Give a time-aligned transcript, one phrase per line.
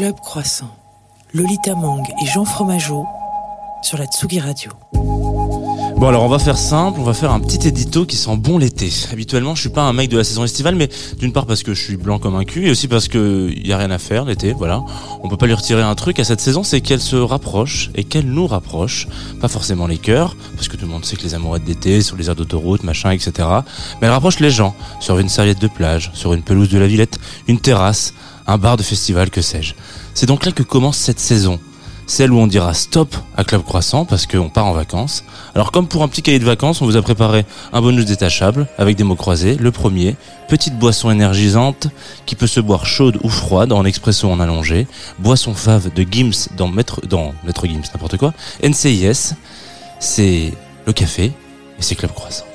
[0.00, 0.74] Club Croissant,
[1.34, 3.04] Lolita Mang et Jean Fromageau
[3.82, 4.72] sur la Tsugi Radio.
[4.94, 8.56] Bon alors on va faire simple, on va faire un petit édito qui sent bon
[8.56, 8.90] l'été.
[9.12, 11.74] Habituellement je suis pas un mec de la saison estivale mais d'une part parce que
[11.74, 14.24] je suis blanc comme un cul et aussi parce que y a rien à faire
[14.24, 14.82] l'été, voilà.
[15.22, 18.04] On peut pas lui retirer un truc à cette saison, c'est qu'elle se rapproche et
[18.04, 19.06] qu'elle nous rapproche.
[19.42, 22.16] Pas forcément les cœurs, parce que tout le monde sait que les amourettes d'été, sur
[22.16, 23.46] les aires d'autoroute, machin, etc.
[24.00, 26.86] Mais elle rapproche les gens, sur une serviette de plage, sur une pelouse de la
[26.86, 28.14] Villette, une terrasse,
[28.50, 29.74] un bar de festival, que sais-je.
[30.14, 31.60] C'est donc là que commence cette saison
[32.10, 35.22] celle où on dira stop à Club Croissant parce qu'on part en vacances.
[35.54, 38.66] Alors comme pour un petit cahier de vacances, on vous a préparé un bonus détachable
[38.78, 39.54] avec des mots croisés.
[39.54, 40.16] Le premier,
[40.48, 41.86] petite boisson énergisante
[42.26, 44.88] qui peut se boire chaude ou froide en expresso en allongé.
[45.20, 48.34] Boisson fave de Gims dans Maître, dans Maître Gims, n'importe quoi.
[48.64, 49.34] NCIS,
[50.00, 50.52] c'est
[50.86, 51.32] le café et
[51.82, 52.46] c'est Club Croissant.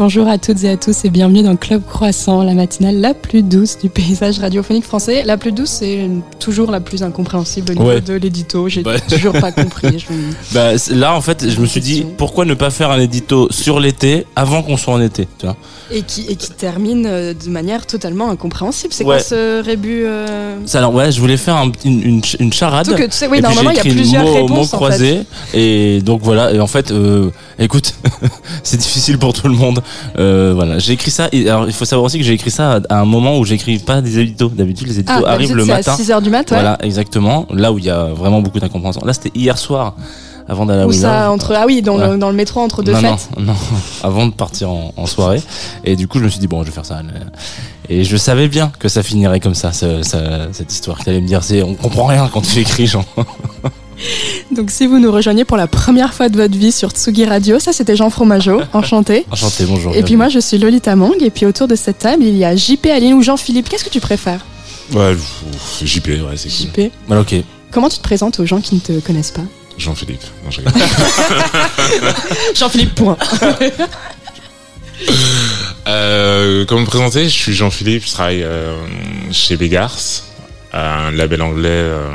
[0.00, 3.42] Bonjour à toutes et à tous et bienvenue dans Club Croissant, la matinale la plus
[3.42, 5.24] douce du paysage radiophonique français.
[5.26, 8.00] La plus douce, c'est toujours la plus incompréhensible au niveau Ouais.
[8.00, 8.66] de l'édito.
[8.70, 8.98] J'ai Bah.
[9.10, 9.98] toujours pas compris.
[9.98, 10.06] Je-
[10.54, 13.78] Bah, là, en fait, je me suis dit, pourquoi ne pas faire un édito sur
[13.78, 15.56] l'été avant qu'on soit en été, tu vois
[15.92, 18.94] Et, qui, et qui termine euh, de manière totalement incompréhensible.
[18.94, 19.16] C'est Ouais.
[19.16, 22.88] quoi ce rébut euh, Alors ouais, je voulais faire un- une, une, ch- une charade.
[22.96, 24.50] Que tu sais, oui, normalement, il y a plusieurs mots, réponses.
[24.50, 24.76] mots en fait.
[24.76, 25.20] croisés.
[25.52, 26.52] Et donc voilà.
[26.54, 27.92] Et en fait, euh, écoute,
[28.62, 29.82] c'est difficile pour tout le monde.
[30.18, 31.28] Euh, voilà, j'ai écrit ça.
[31.32, 33.78] Et alors, il faut savoir aussi que j'ai écrit ça à, un moment où j'écris
[33.78, 34.48] pas des éditos.
[34.48, 35.92] D'habitude, les éditos Ah, arrivent le matin.
[35.92, 36.56] à 6h du mat, ouais.
[36.56, 37.46] Voilà, exactement.
[37.50, 39.02] Là où il y a vraiment beaucoup d'incompréhension.
[39.04, 39.94] Là, c'était hier soir,
[40.48, 42.10] avant d'aller à Ou ça, entre, ah oui, dans, Ouais.
[42.10, 43.28] le, dans le métro entre deux non, fêtes.
[43.38, 43.54] non, non,
[44.02, 45.40] avant de partir en, en soirée.
[45.84, 47.00] Et du coup, je me suis dit, bon, je vais faire ça.
[47.88, 50.98] Et je savais bien que ça finirait comme ça, ce- ça- cette histoire.
[51.02, 53.04] Tu allais me dire, c'est, on comprend rien quand tu écris, Jean.
[54.50, 57.58] Donc si vous nous rejoignez pour la première fois de votre vie sur Tsugi Radio,
[57.58, 59.24] ça c'était Jean Fromageau, enchanté.
[59.30, 59.94] Enchanté, bonjour.
[59.94, 62.44] Et puis moi je suis Lolita Mang et puis autour de cette table il y
[62.44, 63.68] a JP Aline ou Jean-Philippe.
[63.68, 64.44] Qu'est-ce que tu préfères?
[64.92, 65.14] Ouais,
[65.84, 66.84] JP, ouais, c'est cool.
[66.86, 66.92] JP.
[67.06, 67.34] Voilà, ok.
[67.70, 69.42] Comment tu te présentes aux gens qui ne te connaissent pas?
[69.78, 70.22] Jean-Philippe.
[70.44, 70.72] Non, je rigole.
[72.56, 73.16] Jean-Philippe point.
[75.88, 77.24] euh, comment me présenter?
[77.24, 78.76] Je suis Jean-Philippe, je travaille euh,
[79.32, 79.96] chez Begars,
[80.72, 82.08] un label anglais euh,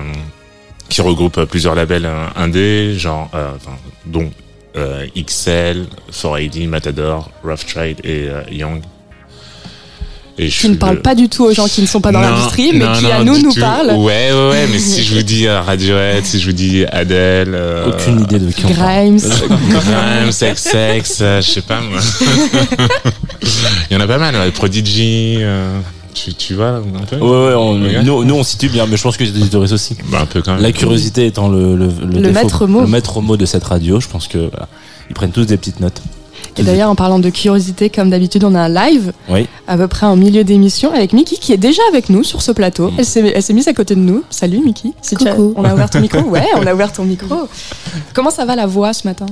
[0.89, 3.75] qui regroupe plusieurs labels euh, indés, genre, euh, enfin,
[4.05, 4.29] dont
[4.77, 8.81] euh, XL, 4AD, Matador, Rough Trade et euh, Young.
[10.37, 12.11] Et je Qui ne parle le- pas du tout aux gens qui ne sont pas
[12.11, 13.59] dans l'industrie mais non, qui non, à nous nous tout.
[13.61, 13.91] parlent.
[13.91, 17.55] Ouais, ouais, ouais, mais si je vous dis euh, Radiohead, si je vous dis Adele.
[17.55, 18.77] euh, Aucune idée de qui on parle.
[19.05, 19.19] Grimes.
[19.69, 22.01] Grimes, sex, sex, euh, je sais pas moi.
[23.89, 25.79] Il y en a pas mal, Prodigy, euh,
[26.15, 28.01] tu, tu vois un peu Ouais, ouais, on- Ouais.
[28.03, 29.95] nous, nous, on situe bien, mais je pense que les auditeurs aussi.
[30.09, 30.61] Bah, un peu quand même.
[30.63, 32.81] La curiosité étant le, le, Le défaut- maître mot.
[32.81, 34.67] le maître mot de cette radio, je pense que voilà,
[35.09, 36.01] ils prennent tous des petites notes.
[36.57, 39.45] Et d'ailleurs en parlant de curiosité comme d'habitude on a un live Oui.
[39.67, 42.53] à peu près en milieu d'émission avec Miki qui est déjà avec nous sur ce
[42.53, 42.91] plateau.
[42.91, 42.95] Mm.
[42.99, 44.23] Elle s'est elle s'est mise à côté de nous.
[44.29, 44.93] Salut Miki.
[45.01, 45.53] Si tu as- Coucou.
[45.57, 47.35] on a ouvert ton micro Ouais, on a ouvert ton micro.
[48.13, 49.25] Comment ça va la voix ce matin?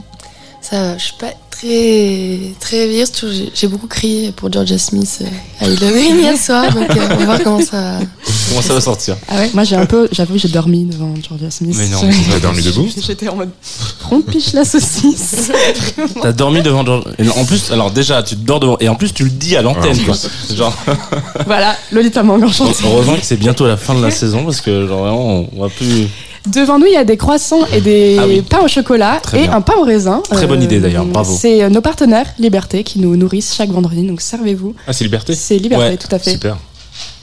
[0.73, 5.25] Ça je suis pas très très surtout j'ai- beaucoup crié pour Georgia Smith euh,
[5.61, 7.99] à Halloween hier soir, donc euh, on va voir comment ça va.
[8.49, 11.49] Comment ça va sortir Ah ouais Moi j'ai un peu, j'avoue, j'ai dormi devant Georgia
[11.49, 11.75] Smith.
[11.77, 13.51] Mais non, J'ai- T'as dormi debout J'étais en mode
[14.03, 15.49] ronde piche la saucisse.
[16.21, 17.05] T'as dormi devant George.
[17.17, 18.77] et En plus, alors déjà, tu te dors devant.
[18.79, 20.15] Et en plus, tu le dis à l'antenne, quoi.
[20.53, 20.75] Genre,
[21.45, 22.73] voilà, Lolita Mang enchantée.
[22.83, 25.69] heureusement que c'est bientôt la fin de la saison parce que, genre, vraiment, on va
[25.69, 26.07] plus.
[26.47, 28.41] Devant nous, il y a des croissants et des Ah oui.
[28.41, 29.53] pains au chocolat Très et bien.
[29.53, 30.21] un pain au raisin.
[30.29, 31.33] Très bonne idée, d'ailleurs, bravo.
[31.39, 34.75] C'est euh, nos partenaires Liberté qui nous nourrissent chaque vendredi, donc servez-vous.
[34.87, 36.31] Ah, c'est Liberté C'est Liberté, Ouais, tout à fait.
[36.31, 36.57] Super.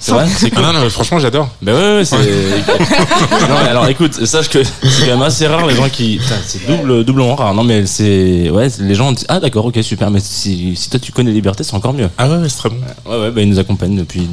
[0.00, 0.80] C'est vrai C'est Ah cool.
[0.80, 1.48] non, franchement, j'adore.
[1.62, 2.16] Bah ouais, ouais, c'est.
[2.16, 6.16] non, mais alors écoute, sache que c'est quand même assez rare les gens qui.
[6.18, 7.54] Putain, c'est double, doublement rare.
[7.54, 8.50] Non, mais c'est.
[8.50, 10.10] Ouais, les gens disent Ah, d'accord, ok, super.
[10.10, 12.08] Mais si, si toi tu connais Liberté, c'est encore mieux.
[12.18, 12.76] Ah ouais, ouais, c'est très bon.
[13.06, 14.26] Ouais, ouais, bah ils nous accompagnent depuis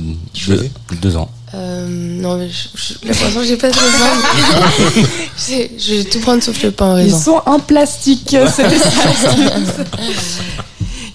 [0.47, 0.69] deux,
[1.01, 1.29] deux ans.
[1.53, 5.01] Euh, non, mais je, je, la façon j'ai pas de pain.
[5.47, 7.17] J'ai- je vais tout prendre sauf le pain au Ils raisin.
[7.19, 8.89] sont en plastique, c'était ça.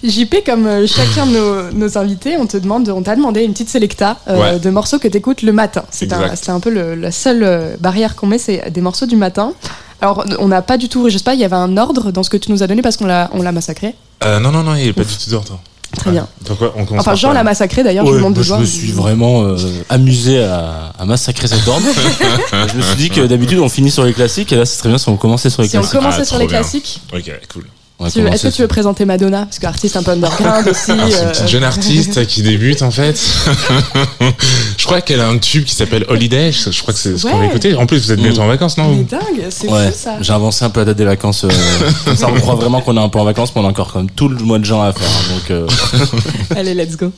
[0.03, 3.53] JP, comme euh, chacun de nos, nos invités, on te demande, on t'a demandé une
[3.53, 4.59] petite sélecta euh, Ouais.
[4.59, 5.83] de morceaux que t'écoutes le matin.
[5.91, 9.15] C'est un, un peu le- la seule euh, barrière qu'on met, c'est des morceaux du
[9.15, 9.53] matin.
[10.01, 12.23] Alors, on n'a pas du tout, je sais pas, il y avait un ordre dans
[12.23, 13.95] ce que tu nous as donné parce qu'on l'a, on l'a massacré.
[14.25, 15.57] Euh, non, non, non, il n'y a pas du tout d'ordre.
[15.95, 16.27] Très bien.
[16.47, 18.55] Donc, ouais, on Enfin, Jean l'a massacré d'ailleurs, je Ouais, lui montre moi, du je
[18.55, 19.55] me suis vraiment euh,
[19.89, 21.85] amusé à, à massacrer cet ordre.
[22.71, 24.89] je me suis dit que d'habitude on finit sur les classiques et là c'est très
[24.89, 25.99] bien si on commençait sur les Si on classiques.
[25.99, 26.59] commençait Ah, sur les bien.
[26.59, 27.65] classiques, Ok, cool.
[28.03, 30.91] Est-ce que tu veux présenter Madonna Parce qu'artiste un peu underground aussi.
[30.91, 33.17] Alors, c'est une euh, petite jeune artiste qui débute en fait.
[34.77, 36.51] je crois qu'elle a un tube qui s'appelle Holiday.
[36.51, 37.47] Je je crois que c'est ce qu'on va Ouais.
[37.47, 37.75] écouter.
[37.75, 40.15] En plus, vous êtes bientôt en vacances, non Mais dingue, c'est Ouais, fou ça.
[40.21, 41.45] j'ai avancé un peu la date des vacances.
[41.45, 41.49] euh,
[42.05, 43.93] comme ça, on croit vraiment qu'on est un peu en vacances, mais on a encore
[43.93, 45.07] comme tout le mois de juin à faire.
[45.07, 45.67] hein, donc, euh,
[46.57, 47.11] Allez, let's go.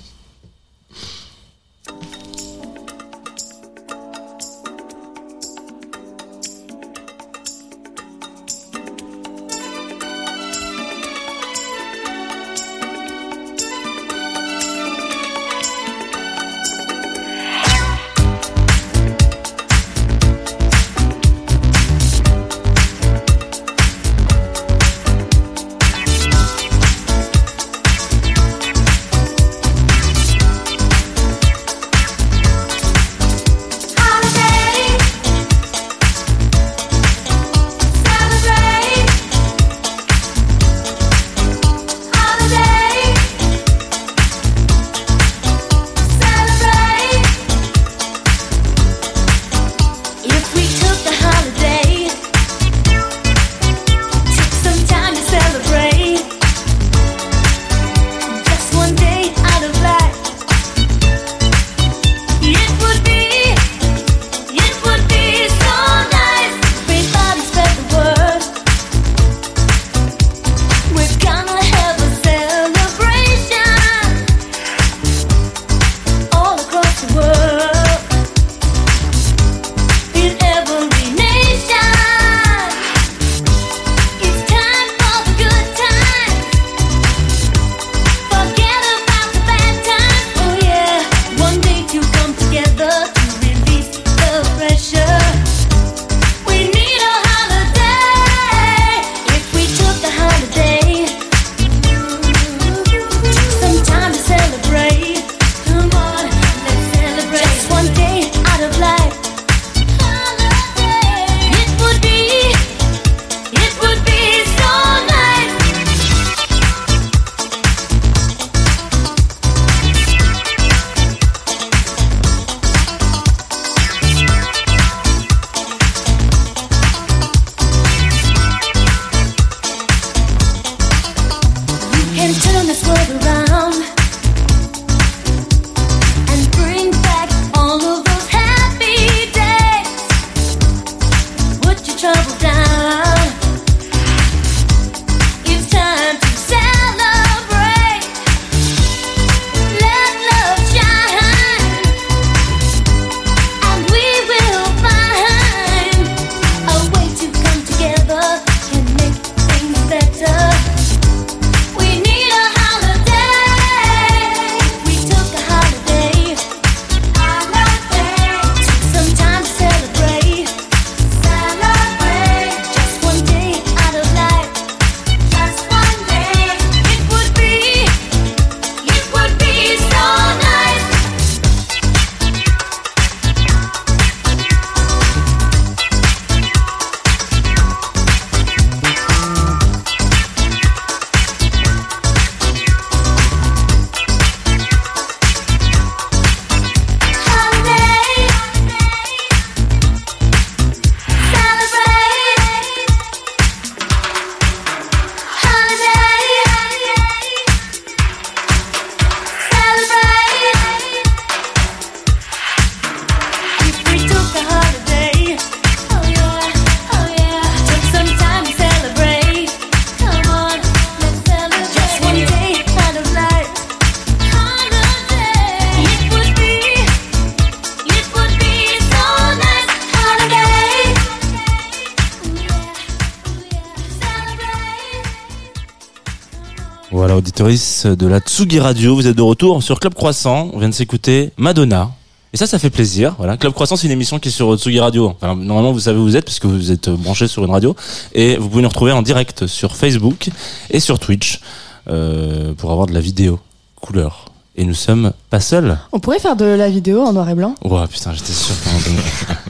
[237.86, 240.50] De la Tsugi Radio, vous êtes de retour sur Club Croissant.
[240.54, 241.92] On vient de s'écouter Madonna.
[242.34, 243.16] Et ça, ça fait plaisir.
[243.18, 245.14] Voilà, Club Croissant, c'est une émission qui est sur Tsugi Radio.
[245.22, 247.76] Enfin, normalement, vous savez où vous êtes parce que vous êtes branché sur une radio.
[248.14, 250.30] Et vous pouvez nous retrouver en direct sur Facebook
[250.70, 251.40] et sur Twitch
[251.88, 253.40] euh, pour avoir de la vidéo
[253.80, 254.26] couleur.
[254.58, 255.78] Et nous sommes pas seuls.
[255.92, 258.56] On pourrait faire de la vidéo en noir et blanc Ouah, putain, j'étais sûr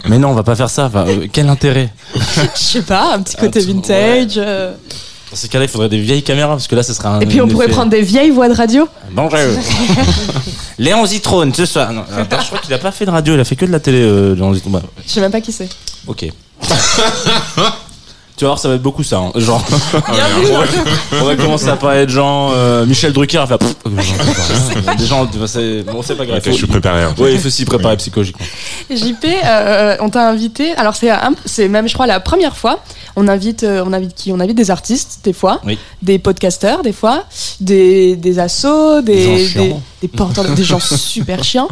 [0.09, 0.85] Mais non, on va pas faire ça.
[0.85, 1.93] Enfin, euh, quel intérêt?
[2.15, 4.33] Je sais pas, un petit côté vintage.
[4.37, 4.73] euh.
[5.31, 7.19] Dans ces cas-là, il faudrait des vieilles caméras parce que là, ce serait un.
[7.19, 8.87] Et puis on pourrait effet- prendre des vieilles voix de radio.
[9.11, 9.39] Bonjour.
[10.77, 11.91] Léon Zitrone, ce soir.
[11.93, 13.71] Non, attends, je crois qu'il a pas fait de radio, il a fait que de
[13.71, 14.73] la télé, euh, Léon Zitrone.
[14.73, 15.69] Bah, Je sais même pas qui c'est.
[16.07, 16.25] ok.
[18.37, 19.17] Tu vas voir, ça va être beaucoup ça.
[19.19, 19.31] hein.
[19.35, 19.63] Genre,
[19.93, 19.97] on,
[20.57, 22.51] va, on va commencer à parler de gens.
[22.53, 23.57] euh, Michel Drucker va faire.
[23.59, 24.95] Pff, euh, j'en sais pas rien.
[24.95, 26.39] Des gens, c'est bon, c'est pas grave.
[26.39, 27.05] Ok, je suis préparé.
[27.05, 27.23] en fait.
[27.23, 28.45] Oui, il faut s'y préparer psychologiquement.
[28.89, 30.73] JP, euh, on t'a invité.
[30.75, 32.79] Alors c'est un- c'est même, je crois, la première fois.
[33.15, 34.33] On invite, euh, on invite qui?
[34.33, 35.79] On invite des artistes des fois, Oui.
[36.01, 37.23] des podcasteurs des fois,
[37.61, 39.63] des, des assos, Des des, gens chiants.
[39.63, 41.69] des, des porteurs, de- des gens super chiants.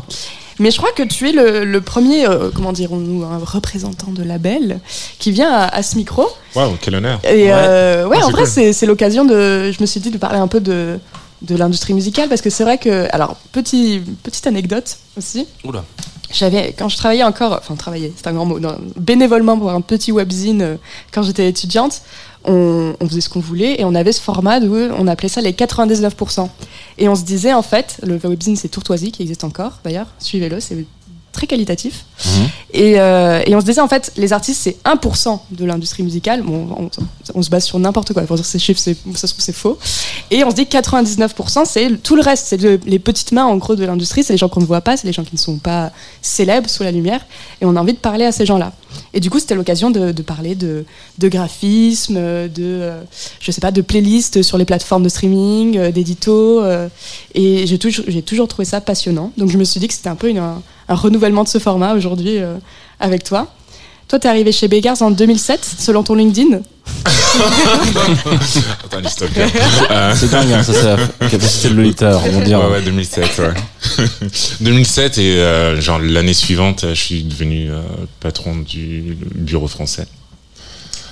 [0.59, 4.23] Mais je crois que tu es le, le premier, euh, comment dirons-nous, un représentant de
[4.23, 4.79] label
[5.19, 6.27] qui vient à, à ce micro.
[6.55, 7.19] Waouh, quel honneur.
[7.23, 8.51] Et euh, ouais, Ah, en c'est vrai, cool.
[8.51, 9.71] c'est c'est l'occasion de.
[9.71, 10.99] Je me suis dit de parler un peu de,
[11.41, 13.07] de l'industrie musicale parce que c'est vrai que.
[13.11, 15.47] Alors, petit, petite anecdote aussi.
[15.63, 15.83] Oula.
[16.31, 19.81] J'avais, quand je travaillais encore, enfin travaillais, c'est un grand mot, non, bénévolement pour un
[19.81, 20.75] petit webzine euh,
[21.13, 22.01] quand j'étais étudiante,
[22.45, 25.51] on, faisait ce qu'on voulait et on avait ce format où on appelait ça les
[25.51, 26.49] 99%.
[26.97, 30.59] Et on se disait en fait, le webzine c'est Tourtoisie qui existe encore d'ailleurs, suivez-le,
[30.59, 30.85] c'est
[31.33, 32.05] très qualitatif.
[32.25, 32.31] Mhm.
[32.75, 36.41] Et, euh, et on se disait en fait, les artistes c'est 1% de l'industrie musicale.
[36.43, 36.89] Bon, on,
[37.35, 38.21] on se base sur n'importe quoi.
[38.23, 39.77] Pour dire ces chiffres, ça se trouve c'est faux.
[40.31, 42.45] Et on se dit 99%, c'est tout le reste.
[42.47, 44.23] C'est le- les petites mains en gros de l'industrie.
[44.23, 46.69] C'est les gens qu'on ne voit pas, c'est les gens qui ne sont pas célèbres
[46.69, 47.25] sous la lumière.
[47.61, 48.71] Et on a envie de parler à ces gens-là.
[49.13, 50.85] Et du coup, c'était l'occasion de, de parler de,
[51.17, 53.01] de graphisme, de, euh,
[53.39, 56.61] je sais pas, de playlists sur les plateformes de streaming, euh, d'éditos.
[56.61, 56.87] euh,
[57.33, 59.31] et j'ai toujours, toujours trouvé ça passionnant.
[59.37, 60.61] Donc je me suis dit que c'était un peu une- un,
[60.93, 62.55] un renouvellement de ce format aujourd'hui euh,
[62.99, 63.47] avec toi.
[64.07, 66.59] Toi, t'es arrivé chez Beggars en 2007, selon ton LinkedIn.
[68.85, 69.49] Attends, les stalkers.
[69.91, 72.59] Euh, C'est dingue, hein, ça c'est la capacité de Lolita, on va dire.
[72.59, 73.97] Ouais, ouais, 2007, ouais.
[74.61, 77.81] 2007 et euh, genre l'année suivante, je suis devenu euh,
[78.19, 80.05] patron du bureau français.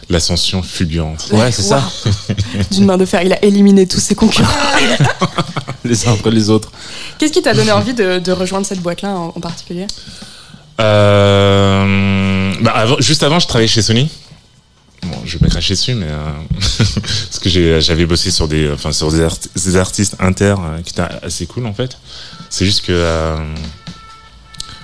[0.09, 1.29] L'ascension fulgurante.
[1.31, 1.81] Ouais, c'est ça.
[2.71, 4.51] D'une main de fer, il a éliminé tous ses concurrents.
[5.85, 6.71] Les uns après les autres.
[7.17, 9.87] Qu'est-ce qui t'a donné envie de, de rejoindre cette boîte-là en, en particulier?
[10.79, 14.09] Euh, bah, avant- juste avant, je travaillais chez Sony.
[15.03, 18.91] Bon, je vais pas cracher dessus, mais euh, parce que j'avais bossé sur des, enfin,
[18.91, 21.97] sur des, art- des artistes inter euh, qui étaient assez cool en fait.
[22.49, 23.37] C'est juste que euh,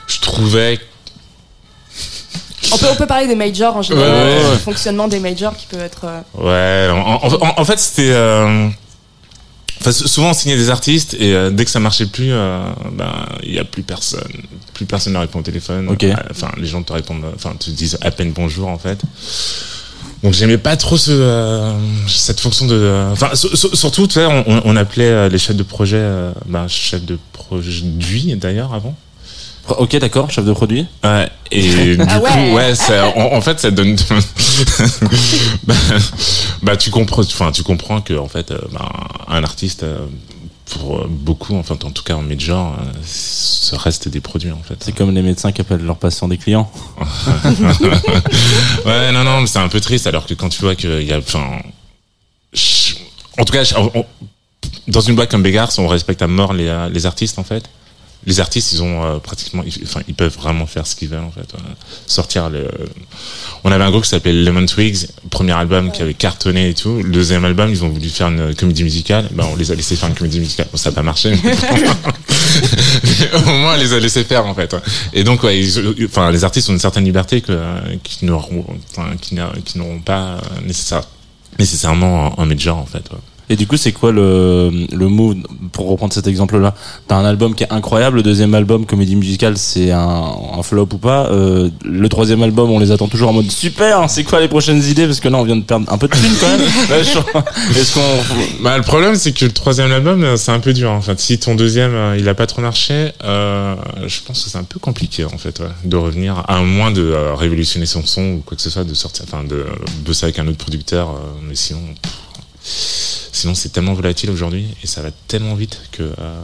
[0.07, 0.79] je trouvais
[2.73, 4.57] on peut, on peut parler des majors en général, Ouais, ouais, du ouais.
[4.57, 6.05] fonctionnement des majors qui peut être.
[6.05, 8.11] euh, Ouais, en, en- en- fait, c'était.
[8.11, 8.67] euh,
[9.79, 12.63] Enfin, sou- souvent on signait des artistes et euh, dès que ça marchait plus, euh,
[12.93, 14.27] ben il y a plus personne,
[14.73, 15.87] plus personne ne répond au téléphone.
[15.87, 16.03] Ok.
[16.03, 18.99] Euh, Enfin, les gens te répondent, enfin, te disent à peine bonjour en fait.
[20.23, 21.73] Donc j'aimais pas trop ce, euh,
[22.07, 22.73] cette fonction de.
[22.73, 26.31] euh, Enfin, sur- sur- surtout, tu sais, on, appelait euh, les chefs de projet, euh,
[26.47, 28.95] ben, chefs de produit d'ailleurs avant.
[29.79, 30.85] Ok, d'accord, chef de produit.
[31.03, 31.61] Ouais, et
[31.95, 32.29] du Ah ouais.
[32.31, 33.95] coup, ouais, ça, en, en fait, ça donne.
[35.63, 35.73] bah,
[36.63, 38.89] bah, tu comprends, enfin, tu comprends que en fait, euh, bah,
[39.27, 39.99] un artiste, euh,
[40.71, 42.29] pour euh, beaucoup, enfin, en tout cas en
[42.79, 44.75] euh, ce reste des produits en fait.
[44.81, 46.69] C'est comme les médecins qui appellent leurs patients des clients.
[48.85, 51.13] Ouais, non, non, mais c'est un peu triste alors que quand tu vois qu'il y
[51.13, 51.45] a, enfin,
[53.37, 54.05] en tout cas, je- on- on-
[54.87, 57.63] dans une boîte comme Beggars, on respecte à mort les, les artistes en fait.
[58.27, 61.19] Les artistes, ils ont euh, pratiquement, ils, enfin, ils peuvent vraiment faire ce qu'ils veulent
[61.23, 61.47] en fait.
[61.55, 61.59] euh,
[62.07, 62.67] sortir le.
[63.63, 66.97] On avait un groupe qui s'appelait Lemon Twigs, premier album qui avait cartonné et tout.
[67.01, 69.29] Le deuxième album, ils ont voulu faire une comédie musicale.
[69.31, 70.67] Ben, on les a laissé faire une comédie musicale.
[70.71, 71.37] Bon, ça n'a pas marché.
[71.41, 71.55] mais-
[73.03, 74.75] mais au moins, on les a laissés faire en fait.
[75.13, 77.57] Et donc, ouais, ils- enfin, les artistes ont une certaine liberté que
[78.03, 81.03] qui n'auront, enfin, qui n'a- qui n'auront pas euh, nécessaire-
[81.59, 83.03] nécessairement en, en major en fait.
[83.11, 83.19] ouais.
[83.49, 85.35] Et du coup, c'est quoi le, le move,
[85.71, 86.75] pour reprendre cet exemple-là
[87.07, 90.25] T'as un album qui est incroyable, le deuxième album, comédie musicale, c'est un,
[90.57, 94.09] un flop ou pas euh, Le troisième album, on les attend toujours en mode super,
[94.09, 95.05] c'est quoi les prochaines idées?
[95.05, 96.59] Parce que là, on vient de perdre un peu de thunes quand même.
[96.89, 98.63] Là, je- Est-ce qu'on...
[98.63, 100.91] Bah, le problème, c'est que le troisième album, c'est un peu dur.
[100.91, 103.75] En fait, si ton deuxième, euh, il a pas trop marché, euh,
[104.07, 107.01] je pense que c'est un peu compliqué, en fait, ouais, de revenir, à moins de
[107.01, 109.65] euh, révolutionner son son ou quoi que ce soit, de sortir, enfin, de
[110.05, 111.09] bosser avec un autre producteur.
[111.11, 111.13] euh,
[111.47, 111.79] mais sinon,
[112.63, 113.06] pff,
[113.37, 116.43] sinon, c'est tellement volatile aujourd'hui et ça va tellement vite que, euh,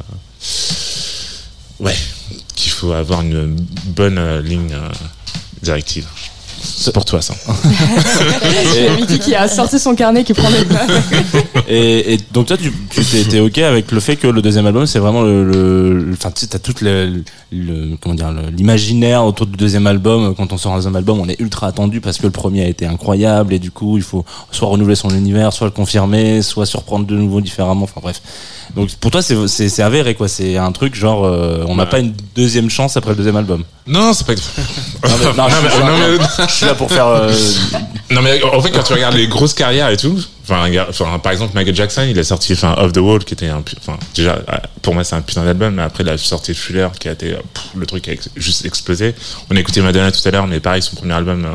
[1.79, 1.95] ouais,
[2.55, 4.89] qu'il faut avoir une bonne euh, ligne euh,
[5.63, 6.07] directive.
[6.63, 7.33] C'est pour toi, ça.
[8.73, 11.45] C'est Vicky qui a sorti son carnet qui prend des notes.
[11.67, 12.71] Et, et donc toi, tu,
[13.29, 16.47] t'es, ok avec le fait que le deuxième album, c'est vraiment le, enfin, tu sais,
[16.47, 20.33] t'as toute le, le- comment dire, l'imaginaire autour du deuxième album.
[20.35, 22.67] Quand on sort un deuxième album, on est ultra attendu parce que le premier a
[22.67, 26.65] été incroyable et du coup, il faut soit renouveler son univers, soit le confirmer, soit
[26.65, 27.83] surprendre de nouveau différemment.
[27.83, 28.21] Enfin bref.
[28.75, 30.27] Donc pour toi, c'est, avéré quoi.
[30.27, 31.89] C'est un truc genre, euh, on n'a Ouais.
[31.89, 33.63] pas une deuxième chance après le deuxième album.
[33.85, 34.33] Non, c'est pas.
[34.33, 34.39] Non,
[35.03, 37.07] mais- non, Non, mais- je, non, mais- je suis là pour faire.
[37.07, 37.33] euh,
[38.11, 40.69] Non mais en fait quand tu regardes les grosses carrières et tout, enfin,
[41.19, 43.63] par exemple Michael Jackson, il a sorti enfin Off the Wall qui était un
[44.15, 44.39] déjà
[44.81, 47.35] pour moi c'est un putain d'album mais après il a sorti Fuller qui a été
[47.75, 49.15] le truc qui a juste explosé.
[49.49, 51.49] On a écouté Madonna tout à l'heure mais pareil son premier album euh,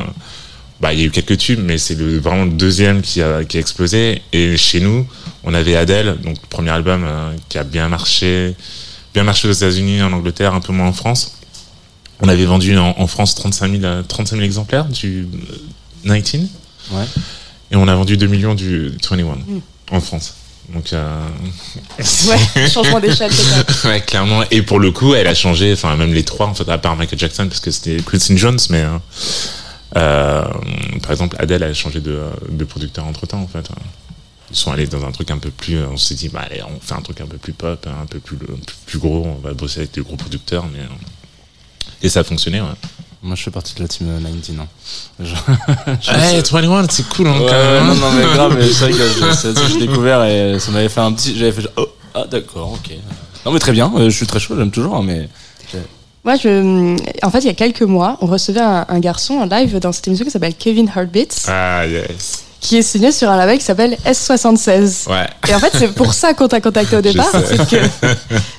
[0.80, 3.56] bah, il y a eu quelques tubes, mais c'est vraiment le deuxième qui a, qui
[3.56, 4.22] a explosé.
[4.32, 5.08] Et chez nous,
[5.42, 8.54] on avait Adele, donc le premier album euh, qui a bien marché,
[9.12, 11.37] bien marché aux États-Unis, en Angleterre, un peu moins en France.
[12.20, 15.28] On avait vendu en, en France 35 000, euh, 35 000 exemplaires du
[16.06, 16.48] euh, 19.
[16.90, 17.04] Ouais.
[17.70, 19.38] Et on a vendu 2 millions du 21
[19.90, 20.34] en France.
[20.72, 21.28] Donc, euh,
[21.98, 23.64] Ouais, changement d'échelle total.
[23.90, 24.42] ouais, clairement.
[24.50, 26.96] Et pour le coup, elle a changé, enfin, même les trois, en fait, à part
[26.96, 28.98] Michael Jackson, parce que c'était Quincy Jones, mais, euh,
[29.96, 30.44] euh,
[31.02, 32.20] par exemple, Adele a changé de,
[32.50, 33.66] de producteur entre temps, en fait.
[34.50, 36.80] Ils sont allés dans un truc un peu plus, on s'est dit, bah, allez, on
[36.80, 39.40] fait un truc un peu plus pop, un peu plus, un peu plus gros, on
[39.46, 40.88] va bosser avec des gros producteurs, mais, euh,
[42.02, 42.66] et ça a fonctionné, ouais.
[43.22, 44.60] Moi, je fais partie de la team euh, 19.
[44.60, 44.66] hein.
[45.18, 45.34] Je-
[46.12, 47.86] Ouais, 21, c'est cool, hein, Ouais, quand même.
[47.88, 50.58] non, non, mais grave, mais c'est vrai que je- c'est ça que j'ai découvert et
[50.60, 51.36] ça m'avait fait un petit.
[51.36, 52.96] J'avais fait genre, oh, ah, d'accord, ok.
[53.44, 55.28] Non, mais très bien, euh, je suis très chaud, j'aime toujours, hein, mais.
[56.24, 59.46] Moi, je, en fait, il y a quelques mois, on recevait un, un garçon en
[59.46, 62.44] live dans cette émission qui s'appelle Kevin Heartbeats, Ah, yes.
[62.60, 65.08] Qui est signé sur un label qui s'appelle S76.
[65.08, 65.26] Ouais.
[65.48, 67.30] Et en fait, c'est pour ça qu'on t'a contacté au départ.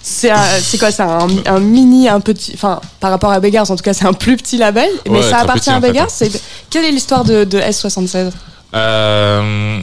[0.02, 2.52] C'est que quoi C'est un, un mini, un petit.
[2.54, 4.90] Enfin, par rapport à Beggars, en tout cas, c'est un plus petit label.
[5.10, 6.08] mais ça appartient petit, à fait, Beggars.
[6.70, 8.32] quelle est l'histoire de, de S76
[8.76, 9.80] Euh,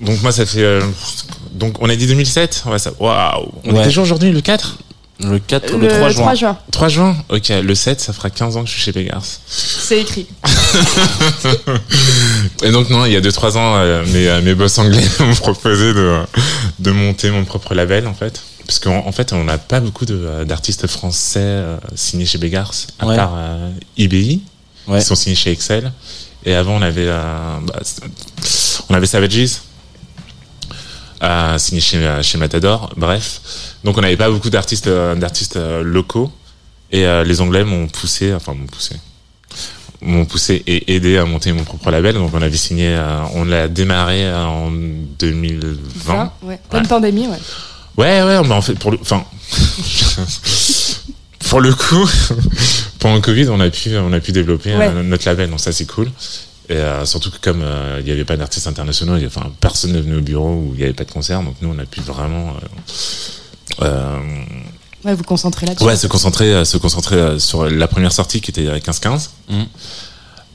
[0.00, 0.80] donc moi ça fait euh,
[1.52, 3.80] donc on a dit 2007 ouais ça waouh on Ouais.
[3.80, 4.78] est déjà aujourd'hui le 4
[5.20, 6.22] Le 4, le, 3 juin.
[6.22, 6.58] 3 juin.
[6.70, 10.00] 3 juin ok le 7 ça fera 15 ans que je suis chez Pégars C'est
[10.00, 10.28] écrit.
[12.62, 15.34] et donc non il y a 2-3 ans euh, mes, euh, mes boss anglais m'ont
[15.34, 16.18] proposé de,
[16.78, 20.04] de monter mon propre label en fait parce qu'en en fait on n'a pas beaucoup
[20.04, 23.16] de, euh, d'artistes français euh, signés chez Begars à Ouais.
[23.16, 24.42] part euh, IBI
[24.86, 25.00] Ouais.
[25.00, 25.92] qui sont signés chez Excel
[26.46, 28.02] et avant on avait euh, bah, c'est-
[28.88, 29.50] on avait Savages
[31.22, 33.40] euh, signé chez, chez Matador, bref.
[33.84, 36.30] Donc on n'avait pas beaucoup d'artistes euh, d'artistes euh, locaux
[36.90, 38.96] et euh, les Anglais m'ont poussé, enfin m'ont poussé,
[40.00, 42.14] m'ont poussé et aidé à monter mon propre label.
[42.14, 42.98] Donc on avait signé,
[43.34, 45.76] on l'a démarré en 2020.
[46.14, 46.60] 20, ouais.
[46.70, 46.88] Pleine Ouais.
[46.88, 47.38] pandémie, ouais.
[47.96, 49.24] Ouais, ouais, mais en fait, pour le, enfin,
[51.48, 52.08] pour le coup,
[52.98, 54.92] pendant le Covid, on a pu, on a pu développer Ouais.
[55.02, 56.08] notre label, donc ça c'est cool.
[56.70, 60.00] Et euh, surtout que comme euh, il n'y avait pas d'artistes internationaux, enfin personne ne
[60.00, 62.00] venait au bureau où il n'y avait pas de concert, donc nous on a pu
[62.00, 62.66] vraiment euh,
[65.04, 65.84] Ouais, vous concentrez là-dessus.
[65.86, 69.28] ouais, se concentrer, euh, se concentrer euh, sur la première sortie qui était euh, 15-15.
[69.48, 69.66] Mhm.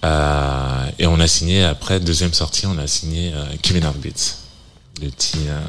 [0.05, 4.35] Euh, et on a signé après deuxième sortie, on a signé euh, Kevin Heartbeats,
[5.01, 5.61] le petit, euh,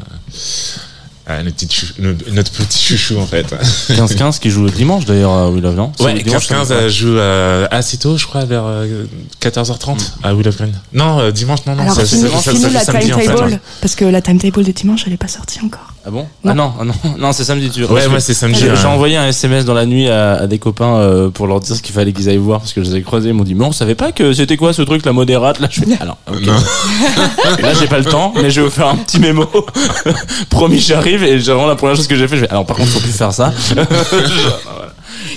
[1.31, 3.47] euh, notre, petit chou- notre- notre petit chouchou en fait.
[3.91, 5.93] 15-15 qui joue le dimanche d'ailleurs à Will of Green.
[5.97, 9.05] C'est Ouais, le dimanche, 15-15 ça euh, joue euh, assez tôt, je crois, vers euh,
[9.41, 10.73] 14h30 à Willow Green.
[10.93, 13.61] Non, euh, dimanche, non, non, Alors, ça, ça- la samedi, en fait, timetable, ouais.
[13.81, 15.94] parce que la timetable de dimanche, elle n'est pas sortie encore.
[16.07, 16.51] Ah bon Non.
[16.51, 17.71] Ah non, ah non, non, c'est samedi.
[17.71, 17.85] Tu...
[17.85, 18.61] Ouais, moi c'est samedi.
[18.61, 21.75] J'ai envoyé un SMS dans la nuit à, à des copains euh, pour leur dire
[21.75, 23.31] ce qu'il fallait qu'ils aillent voir parce que je les ai croisés.
[23.31, 25.61] Ils m'ont dit, mais on savait pas que c'était quoi ce truc, la modérate.
[25.61, 26.47] Là, je fais, alors, ok.
[27.63, 29.47] là, j'ai pas le temps, mais je vais vous faire un petit mémo.
[30.51, 32.37] Promis, j'arrive et vraiment la première chose que j'ai fait.
[32.37, 33.53] Je fais, alors, par contre, faut plus faire ça.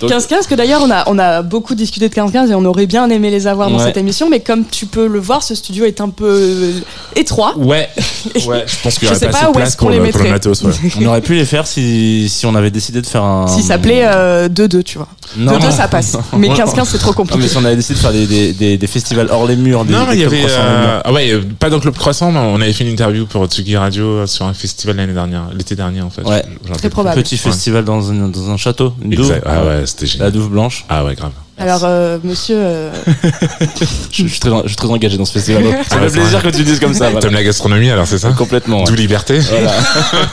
[0.02, 0.16] Voilà.
[0.20, 2.86] Donc- 15-15, que d'ailleurs, on a, on a beaucoup discuté de 15-15 et on aurait
[2.88, 3.84] bien aimé les avoir dans Ouais.
[3.86, 6.72] cette émission, mais comme tu peux le voir, ce studio est un peu euh,
[7.16, 7.54] étroit.
[7.58, 7.90] Ouais,
[8.48, 10.04] ouais, je pense qu'il y aurait sais pas pas assez de place pour les le,
[10.04, 10.32] pour le mettrait.
[10.32, 10.64] matos.
[10.64, 10.72] Ouais.
[11.02, 13.48] On aurait pu les faire si, si on avait décidé de faire un.
[13.48, 15.08] S'il s'appelait euh, 2-2, tu vois.
[15.38, 15.58] Non.
[15.58, 16.18] 2-2, ça passe.
[16.38, 17.42] Mais 15-15, c'est trop Non, compliqué.
[17.44, 19.84] mais si on avait décidé de faire des, des, des, des festivals hors les murs,
[19.86, 20.46] des, Non, il y avait.
[20.48, 23.46] euh, ah ouais, euh, pas dans Club Croissant, mais on avait fait une interview pour
[23.48, 26.22] Tsugi Radio euh, sur un festival l'année dernière, l'été dernier en fait.
[26.24, 26.44] Ouais.
[26.78, 27.22] Très probable.
[27.22, 29.26] Petit festival dans un, dans un château, une douve.
[29.28, 29.44] Exact.
[29.46, 30.86] Ah ouais, c'était La douve blanche.
[30.90, 31.32] Ah ouais, grave.
[31.60, 32.92] Alors, euh, monsieur, euh,
[34.12, 35.64] Je, je suis très, je suis très engagé dans ce festival.
[35.90, 37.06] Ça me fait c'est plaisir que tu dises comme ça.
[37.06, 37.20] voilà.
[37.20, 38.84] T'aimes la gastronomie alors, c'est ça Complètement.
[38.84, 38.98] D'où ouais.
[39.00, 39.40] liberté.
[39.40, 39.74] Voilà.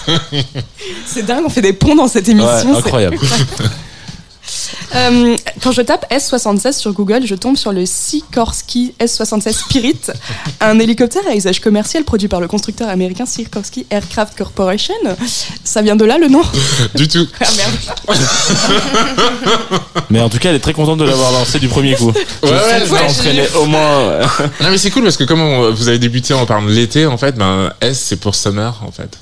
[1.07, 2.51] c'est dingue, on fait des ponts dans cette émission.
[2.51, 3.17] Ouais, c'est- incroyable.
[4.95, 9.99] Euh, quand je tape S76 sur Google, je tombe sur le Sikorsky S76 Spirit,
[10.61, 14.95] un hélicoptère à usage commercial produit par le constructeur américain Sikorsky Aircraft Corporation.
[15.65, 16.43] Ça vient de là le nom
[16.95, 17.27] du tout.
[17.41, 18.19] Ah merde.
[20.11, 22.13] Mais en tout cas, elle est très contente de l'avoir lancé du premier coup.
[22.43, 24.19] Je Ouais, ouais, ouais, entraîné au moins.
[24.61, 27.07] Non mais c'est cool parce que comme on- vous avez débuté en parlant de l'été
[27.07, 29.19] en fait, ben S c'est pour Summer en fait.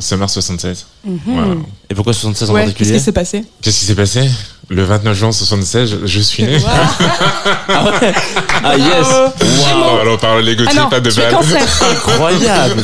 [0.00, 0.86] Summer 76.
[1.26, 1.54] Voilà.
[1.90, 4.28] Et pourquoi 76 en Ouais, qu'est-ce particulier qui s'est passé Qu'est-ce qui s'est passé
[4.68, 6.58] Le 29 juin 76, je, suis né.
[7.68, 11.34] Ah yes Wow, alors on parle les Ah Gauthier, pas de balle.
[11.92, 12.82] Incroyable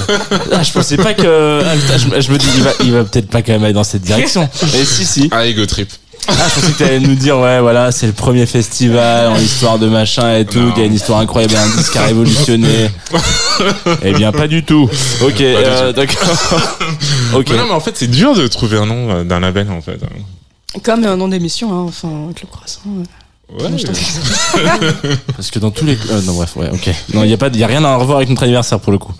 [0.52, 1.62] ah, Je pensais pas que.
[1.64, 3.64] ah, putain, je, me- je me dis, il va, il va peut-être pas quand même
[3.64, 4.48] aller dans cette direction.
[4.74, 5.28] Et si, si.
[5.32, 5.90] Ah, ego trip.
[6.28, 9.78] Ah, je pensais que t'allais nous dire, ouais, voilà, c'est le premier festival en histoire
[9.78, 12.90] de machin et tout, qu'il y a une histoire incroyable, un disque à révolutionner.
[14.02, 14.88] eh bien, pas du tout.
[15.24, 16.28] Ok, euh, d'accord.
[17.34, 17.46] ok.
[17.50, 19.82] Mais non, mais en fait, c'est dur de trouver un nom euh, d'un label en
[19.82, 19.98] fait.
[20.82, 22.80] Comme un nom d'émission, hein, enfin, Club Croissant.
[22.86, 23.04] euh.
[23.58, 23.68] Ouais.
[23.70, 24.06] Prie.
[25.36, 25.98] Parce que dans tous les.
[26.10, 26.88] euh, non, bref, ouais, ok.
[27.12, 28.98] Non, il n'y a, pas y a rien à revoir avec notre anniversaire pour le
[28.98, 29.12] coup.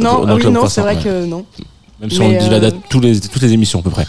[0.00, 1.02] Non, Dans oui, non, Croissant, c'est vrai ouais.
[1.02, 1.44] que non.
[2.00, 4.06] Même si Mais, on dit la date tous les, toutes les émissions à peu près.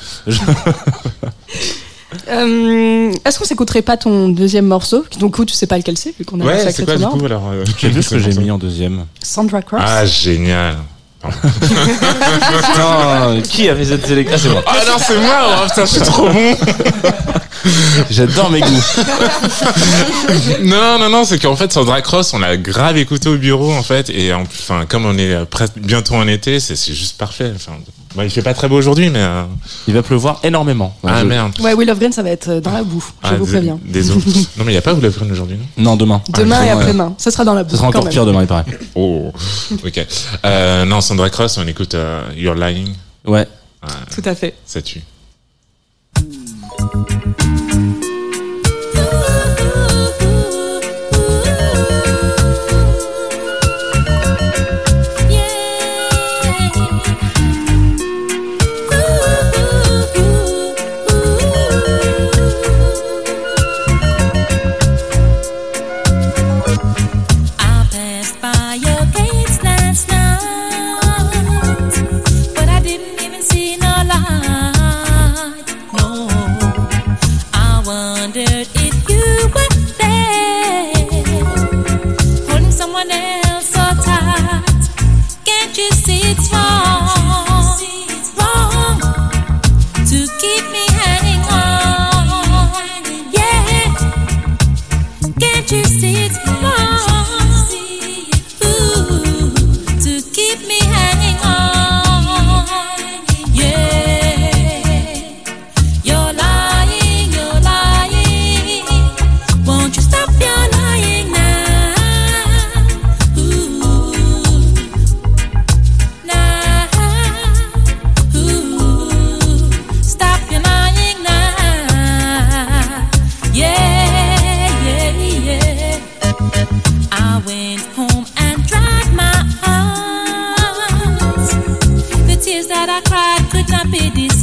[2.30, 6.14] Euh, Est-ce qu'on s'écouterait pas ton deuxième morceau Donc, coup, tu sais pas lequel c'est,
[6.18, 8.10] vu qu'on a un Ouais, sacré c'est quoi du coup alors euh, J'ai vu ce
[8.10, 9.06] que j'ai mis en deuxième.
[9.22, 9.82] Sandra Cross.
[9.84, 10.78] Ah, génial.
[11.22, 11.36] Putain,
[13.50, 14.64] qui avait cette sélection Ah, c'est moi.
[14.68, 16.56] Ah non, c'est moi, oh, putain, je suis trop bon.
[18.10, 18.84] J'adore mes goûts.
[20.62, 23.84] Non, non, non, c'est qu'en fait, Sandra Cross, on l'a grave écouté au bureau, en
[23.84, 27.52] fait, et en- enfin, comme on est presque bientôt en été, c'est c'est juste parfait.
[27.54, 27.74] Enfin,
[28.16, 29.44] bon, il fait pas très beau aujourd'hui, mais euh,
[29.88, 30.96] Il va pleuvoir énormément.
[31.06, 31.54] ah Je- merde.
[31.62, 33.80] Ouais, Will of Green, ça va être euh, dans la boue, je Ah, vous préviens.
[33.86, 34.22] Désolé.
[34.58, 35.92] non, mais il y a pas Will of Green aujourd'hui, non?
[35.92, 36.22] Non, demain.
[36.36, 36.72] Demain Ah, et ouais.
[36.74, 37.72] après-demain, ça sera dans la boue.
[37.72, 38.14] Ce sera quand encore même.
[38.14, 38.66] pire demain, il paraît.
[38.96, 39.32] Oh,
[39.86, 40.08] ok.
[40.46, 42.90] Euh, non, Sandra Cross, on écoute euh, You're Lying.
[43.26, 43.48] Ouais.
[44.14, 44.56] Tout à fait.
[44.66, 45.02] Ça tue.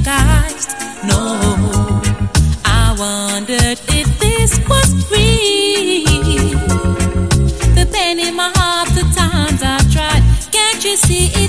[0.07, 0.71] Disguised.
[1.05, 2.01] No,
[2.65, 6.05] I wondered if this was real.
[7.75, 10.23] The pain in my heart, the times I've tried.
[10.53, 11.46] Can't you see it's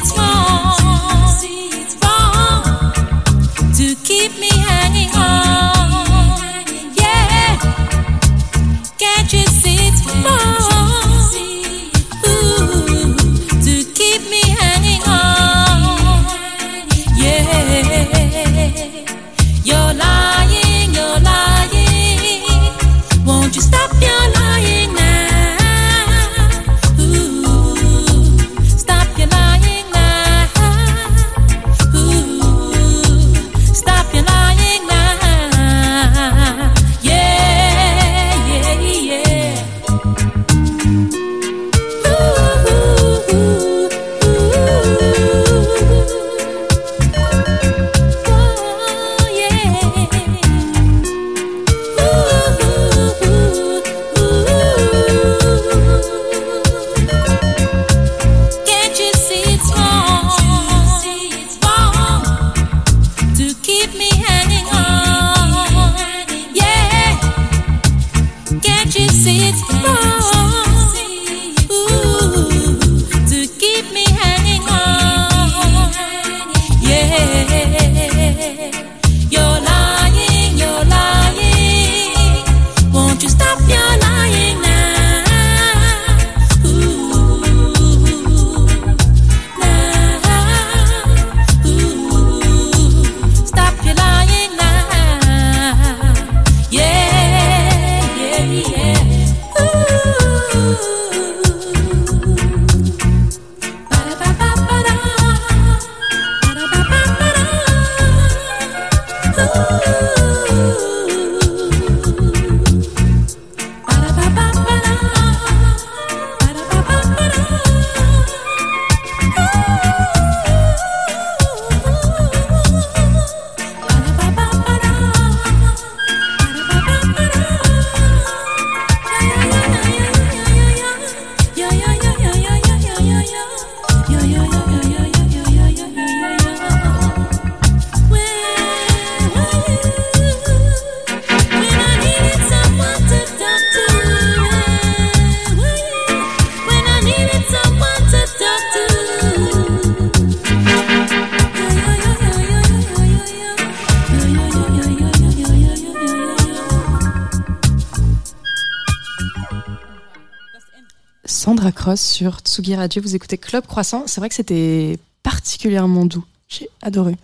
[161.87, 163.01] Cross sur Tsugi Radio.
[163.01, 164.03] Vous écoutez Club Croissant.
[164.07, 166.25] C'est vrai que c'était particulièrement doux.
[166.49, 167.15] J'ai adoré.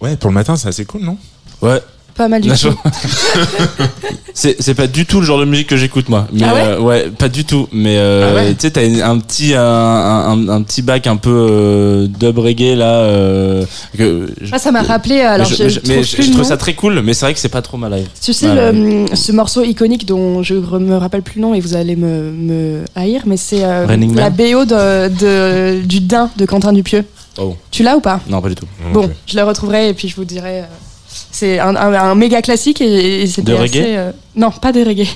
[0.00, 1.18] Ouais, pour le matin, c'est assez cool, non?
[1.60, 1.78] Ouais.
[2.14, 2.74] Pas mal du tout.
[4.34, 6.26] c'est c'est pas du tout le genre de musique que j'écoute moi.
[6.32, 7.68] Mais Ah ouais euh, ouais, pas du tout.
[7.72, 11.16] Mais euh, Ah ouais tu sais, t'as un petit un, un, un petit bac un
[11.16, 12.96] peu euh, dub reggae là.
[12.96, 13.64] Euh,
[13.96, 15.20] que Ah, ça m'a rappelé.
[15.20, 17.34] Alors, mais je, je, mais je- mais trouve je- ça très cool, mais c'est vrai
[17.34, 18.08] que c'est pas trop ma live.
[18.22, 21.74] Tu sais, le, ce morceau iconique dont je me rappelle plus le nom et vous
[21.74, 26.44] allez me, me haïr, mais c'est euh, la Man BO de, de- du Dain de
[26.46, 27.04] Quentin Dupieux.
[27.38, 27.56] Oh.
[27.70, 28.66] Tu l'as ou pas Non, pas du tout.
[28.92, 30.64] Bon, je le retrouverai et puis je vous dirai.
[31.30, 34.72] C'est un, un- un méga classique et, et c'était De assez, reggae euh, Non, pas
[34.72, 35.06] des reggae.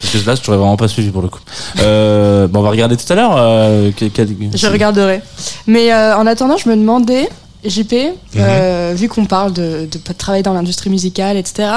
[0.00, 1.40] Parce que là, je t'aurais vraiment pas suivi pour le coup.
[1.80, 3.34] Euh, bon, on va regarder tout à l'heure.
[3.36, 5.22] euh, Je regarderai.
[5.66, 7.28] Mais euh, en attendant, je me demandais,
[7.64, 8.12] JP, Mhm.
[8.36, 11.68] euh, vu qu'on parle de, de de travailler dans l'industrie musicale, etc.,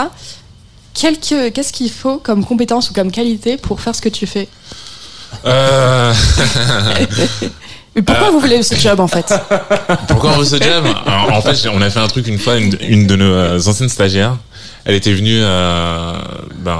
[0.94, 4.48] qu'est-ce qu'il faut comme compétence ou comme qualité pour faire ce que tu fais?
[5.46, 6.14] Euh,
[7.96, 9.34] Mais pourquoi vous voulez ce job en fait?
[10.08, 10.86] Pourquoi on veut ce job?
[11.06, 13.60] Alors, En fait, on a fait un truc une fois, une, une de nos euh,
[13.68, 14.38] anciennes stagiaires.
[14.86, 16.14] Elle était venue euh,
[16.60, 16.80] ben,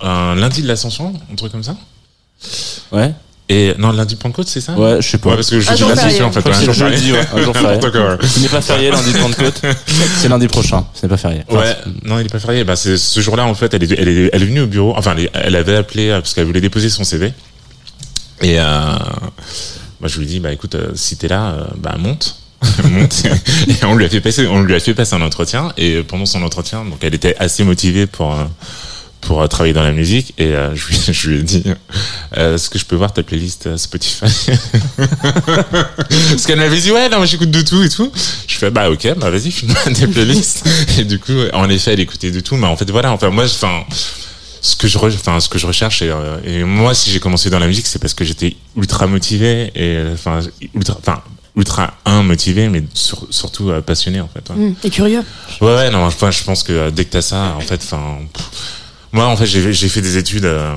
[0.00, 1.76] un lundi de l'Ascension, un truc comme ça.
[2.90, 3.12] Ouais,
[3.48, 4.72] Et non, lundi de Pentecôte, c'est ça?
[4.72, 5.30] Ouais, je sais pas.
[5.30, 6.22] Ouais, parce que je Un suis là-dessus férié.
[6.22, 6.44] en fait.
[6.44, 7.12] Ouais, férié.
[7.12, 7.80] ouais, un jour férié.
[8.22, 9.62] Ce n'est pas férié lundi de Pentecôte.
[10.18, 10.84] C'est lundi prochain.
[10.94, 11.42] Ce n'est pas férié.
[11.48, 12.64] Enfin, Ouais, non, il est pas férié.
[12.64, 14.94] Bah, c'est ce jour-là, en fait, elle est, elle est, elle est venue au bureau.
[14.96, 17.32] Enfin, elle, avait appelé euh, parce qu'elle voulait déposer son CV.
[18.42, 18.96] Et euh,
[20.00, 22.36] moi, je lui dit, bah, écoute, euh, si t'es là, euh, bah, monte.
[22.84, 23.24] monte.
[23.68, 25.72] Et on lui a fait passer, on lui a fait passer un entretien.
[25.76, 28.44] Et pendant son entretien, donc, elle était assez motivée pour, euh,
[29.22, 30.34] pour travailler dans la musique.
[30.38, 31.62] Et je, lui, je lui ai dit,
[32.34, 34.26] est-ce que je peux voir ta playlist Spotify?
[34.96, 38.12] Parce qu'elle m'avait dit, ouais, non, j'écoute de tout et tout.
[38.46, 40.64] Je fais, bah, ok, bah, vas-y, filme-moi tes playlists.
[40.98, 42.56] Et du coup, en effet, elle écoutait de tout.
[42.56, 43.84] Mais en fait, voilà, enfin, moi, enfin,
[44.66, 47.50] ce que je, enfin, ce que je recherche, et, euh, et moi, si j'ai commencé
[47.50, 50.40] dans la musique, c'est parce que j'étais ultra motivé et, euh, enfin,
[50.74, 51.22] ultra, enfin,
[51.56, 54.48] ultra un motivé, mais sur- surtout euh, passionné, en fait.
[54.50, 54.56] ouais.
[54.66, 55.22] Hum, Et curieux.
[55.60, 58.18] Ouais, ouais, non, enfin, je pense que euh, dès que t'as ça, en fait, enfin,
[59.12, 60.74] moi, en fait, j'ai fait des études, euh,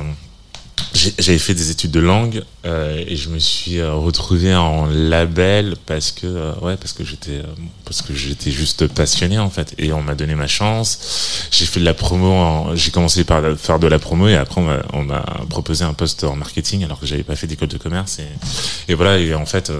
[0.93, 5.75] j'avais fait des études de langue euh, et je me suis euh, retrouvé en label
[5.85, 7.43] parce que, euh, ouais, parce que j'étais, euh,
[7.85, 11.47] parce que j'étais juste passionné en fait et on m'a donné ma chance.
[11.51, 14.65] J'ai fait de la promo, j'ai commencé par faire de la promo et après on
[14.65, 17.77] m'a- on m'a proposé un poste en marketing alors que j'avais pas fait d'école de
[17.77, 19.71] commerce et, et voilà et en fait.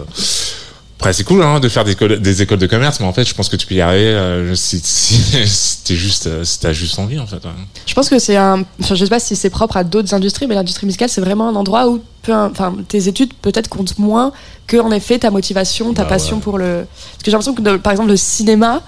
[0.99, 3.13] Euh, après, c'est cool hein, de faire des, écoles- des écoles de commerce, mais en
[3.13, 5.15] fait, je pense que tu peux y arriver euh, si, si,
[5.47, 7.37] si t'es juste, euh, si t'as juste envie, en fait.
[7.37, 7.51] ouais.
[7.85, 8.63] Je pense que c'est un.
[8.81, 11.47] Enfin, je sais pas si c'est propre à d'autres industries, mais l'industrie musicale, c'est vraiment
[11.49, 14.33] un endroit où peu, enfin, tes études peut-être comptent moins
[14.67, 16.41] que, en effet, ta motivation, ta Bah passion ouais.
[16.41, 16.85] pour le.
[17.13, 18.81] Parce que j'ai l'impression que, par exemple, le cinéma,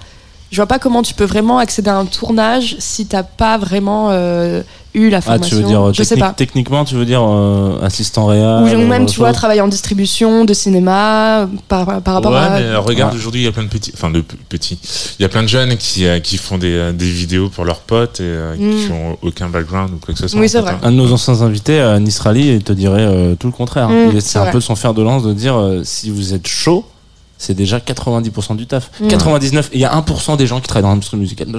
[0.52, 4.08] je vois pas comment tu peux vraiment accéder à un tournage si t'as pas vraiment
[4.10, 4.62] euh,
[4.94, 5.56] eu la Ah, formation.
[5.56, 6.32] tu veux dire je sais technique- pas.
[6.34, 10.44] techniquement, tu veux dire euh, assistant réel Ou même, euh, tu vois, travailler en distribution
[10.44, 12.50] de cinéma par, par rapport ouais, à.
[12.50, 13.18] mais euh, regarde, Ouais.
[13.18, 14.78] aujourd'hui, il y a plein de petits, enfin, de petits.
[15.18, 17.64] Il y a plein de jeunes qui, euh, qui font des, euh, des vidéos pour
[17.64, 18.84] leurs potes et euh, Mm.
[18.86, 20.38] qui ont aucun background ou quoi que ce soit.
[20.38, 20.72] Oui, c'est vrai.
[20.72, 20.80] hein.
[20.82, 23.88] Un de nos anciens invités, euh, Nisrali, il te dirait euh, tout le contraire.
[23.88, 24.52] Mm, Il est- c'est c'est un vrai.
[24.52, 26.84] peu son fer de lance de dire euh, si vous êtes chaud,
[27.44, 28.88] c'est déjà 90% du taf.
[29.00, 29.08] Mm.
[29.08, 31.48] 99, et il y a 1% des gens qui travaillent dans l'industrie musicale.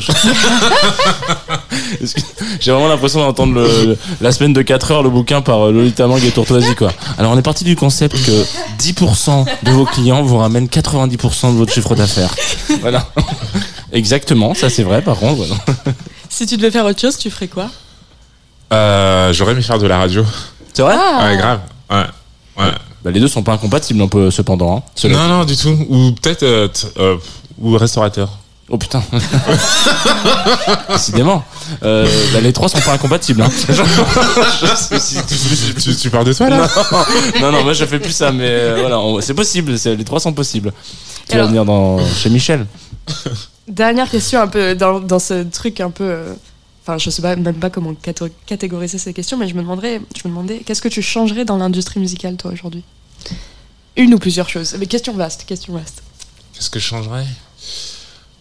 [2.62, 6.08] J'ai vraiment l'impression d'entendre le- la semaine de 4 heures, le bouquin par euh, Lolita
[6.08, 6.92] Mang et Tourtoisie, quoi.
[7.18, 8.46] Alors, on est parti du concept que
[8.82, 12.34] 10% de vos clients vous ramènent 90% de votre chiffre d'affaires.
[12.82, 13.06] Voilà.
[13.92, 15.36] Exactement, ça c'est vrai, par contre.
[15.36, 15.56] voilà.
[16.30, 17.70] Si tu devais faire autre chose, tu ferais quoi?
[18.72, 20.26] Euh, J'aurais aimé faire de la radio.
[20.74, 20.96] C'est vrai?
[20.98, 21.60] Ah Ouais, grave.
[21.92, 22.06] Ouais.
[22.58, 22.72] Ouais.
[23.04, 24.78] Bah, Les deux sont pas incompatibles, on peut, cependant.
[24.78, 24.84] hein.
[24.96, 25.76] Cela Non, non, du tout.
[25.90, 27.18] Ou peut-être, euh, t- euh,
[27.60, 28.38] ou restaurateur.
[28.70, 29.04] Oh putain.
[30.90, 31.44] Décidément.
[31.84, 33.42] Euh, bah, les trois sont pas incompatibles.
[33.42, 33.50] Hein.
[35.84, 36.68] tu, tu parles de toi, là?
[37.42, 39.78] non, non, moi je fais plus ça, mais euh, voilà, on- c'est possible.
[39.78, 40.72] c'est- Les trois sont possibles.
[41.28, 42.66] Tu vas Alors- venir dans, chez Michel.
[43.68, 46.04] Dernière question un peu dans, dans ce truc un peu.
[46.06, 46.34] euh,
[46.84, 47.96] Enfin, je sais pas, même pas comment
[48.46, 51.58] catégoriser ces questions, mais je me demanderais, je me demandais, qu'est-ce que tu changerais dans
[51.58, 52.84] l'industrie musicale, toi, aujourd'hui?
[53.96, 54.76] Une ou plusieurs choses.
[54.78, 56.04] Mais question vaste, question vaste.
[56.54, 57.26] Qu'est-ce que je changerais?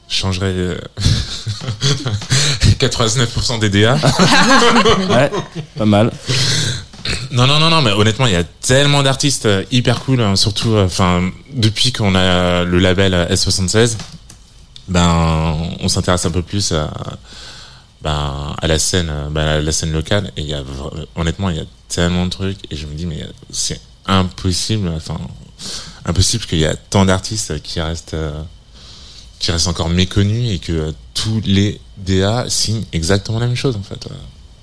[0.08, 0.78] Je changerais euh,
[2.80, 3.96] 99% des DA.
[5.08, 5.30] Ouais,
[5.76, 6.10] pas mal.
[7.30, 10.36] Non, non, non, non, mais honnêtement, il y a tellement d'artistes euh, hyper cool, hein,
[10.36, 13.96] surtout, euh, enfin, depuis qu'on a euh, le label euh, S76,
[14.88, 16.92] ben, on s'intéresse un peu plus à,
[18.02, 20.62] ben, à la scène, euh, ben, la scène locale, et il y a,
[21.16, 25.18] honnêtement, il y a tellement de trucs, et je me dis, mais c'est impossible, enfin,
[26.04, 28.42] impossible qu'il y a tant d'artistes qui restent, euh,
[29.38, 33.76] qui restent encore méconnus, et que euh, tous les DA signent exactement la même chose,
[33.76, 34.06] en fait.
[34.06, 34.14] euh.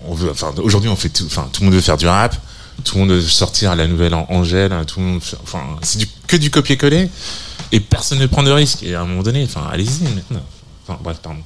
[0.06, 2.36] On veut, enfin, aujourd'hui, on fait tout, enfin, tout le monde veut faire du rap,
[2.84, 6.38] tout le monde veut sortir la nouvelle en Angèle, tout le monde, enfin, c'est que
[6.38, 7.10] du copier-coller
[7.72, 8.84] et personne ne prend de risque.
[8.84, 10.42] Et à un moment donné, enfin, allez-y maintenant.
[10.90, 11.40] Enfin, bref, pardon.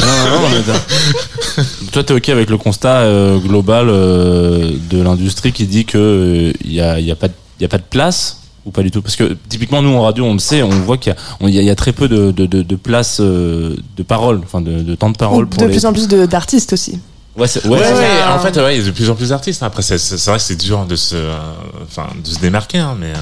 [0.00, 5.02] Non, non, non, mais t'as- Toi, t'es ok avec le constat euh, global euh, de
[5.02, 7.82] l'industrie qui dit que il y a, y a pas de- y a pas de
[7.82, 9.02] place ou pas du tout?
[9.02, 11.66] Parce que typiquement nous en radio, on le sait, on voit qu'il y a, y
[11.70, 15.10] y très peu de, de, de, de place euh, de parole, enfin de, de temps
[15.10, 15.72] de parole pour de les.
[15.72, 17.00] plus en plus d'artistes aussi.
[17.36, 19.30] Ouais, Ouais, ouais, ouais, c'est- en fait, ouais, il y a de plus en plus
[19.30, 19.64] d'artistes.
[19.64, 21.36] Après, c'est, vrai que c'est dur de se, euh,
[21.82, 23.16] enfin, de se démarquer, hein, mais, euh,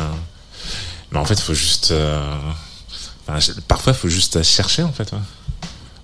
[1.13, 2.21] mais en fait, il faut juste, euh,
[3.27, 5.11] enfin, parfois, il faut juste chercher, en fait.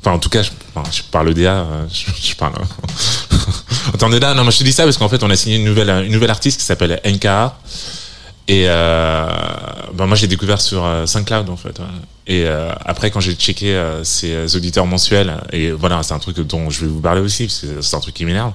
[0.09, 2.55] Enfin, en tout cas, je, parle DA, euh, je, je parle.
[3.95, 5.65] Attendez là, non, moi je te dis ça parce qu'en fait, on a signé une
[5.65, 7.59] nouvelle, une nouvelle artiste qui s'appelle NKA.
[8.51, 11.79] Et ben moi j'ai découvert sur euh, SoundCloud en fait.
[11.79, 11.85] ouais.
[12.27, 16.71] Et euh, après quand j'ai checké ses auditeurs mensuels et voilà c'est un truc dont
[16.71, 18.53] je vais vous parler aussi parce que c'est un truc qui m'énerve.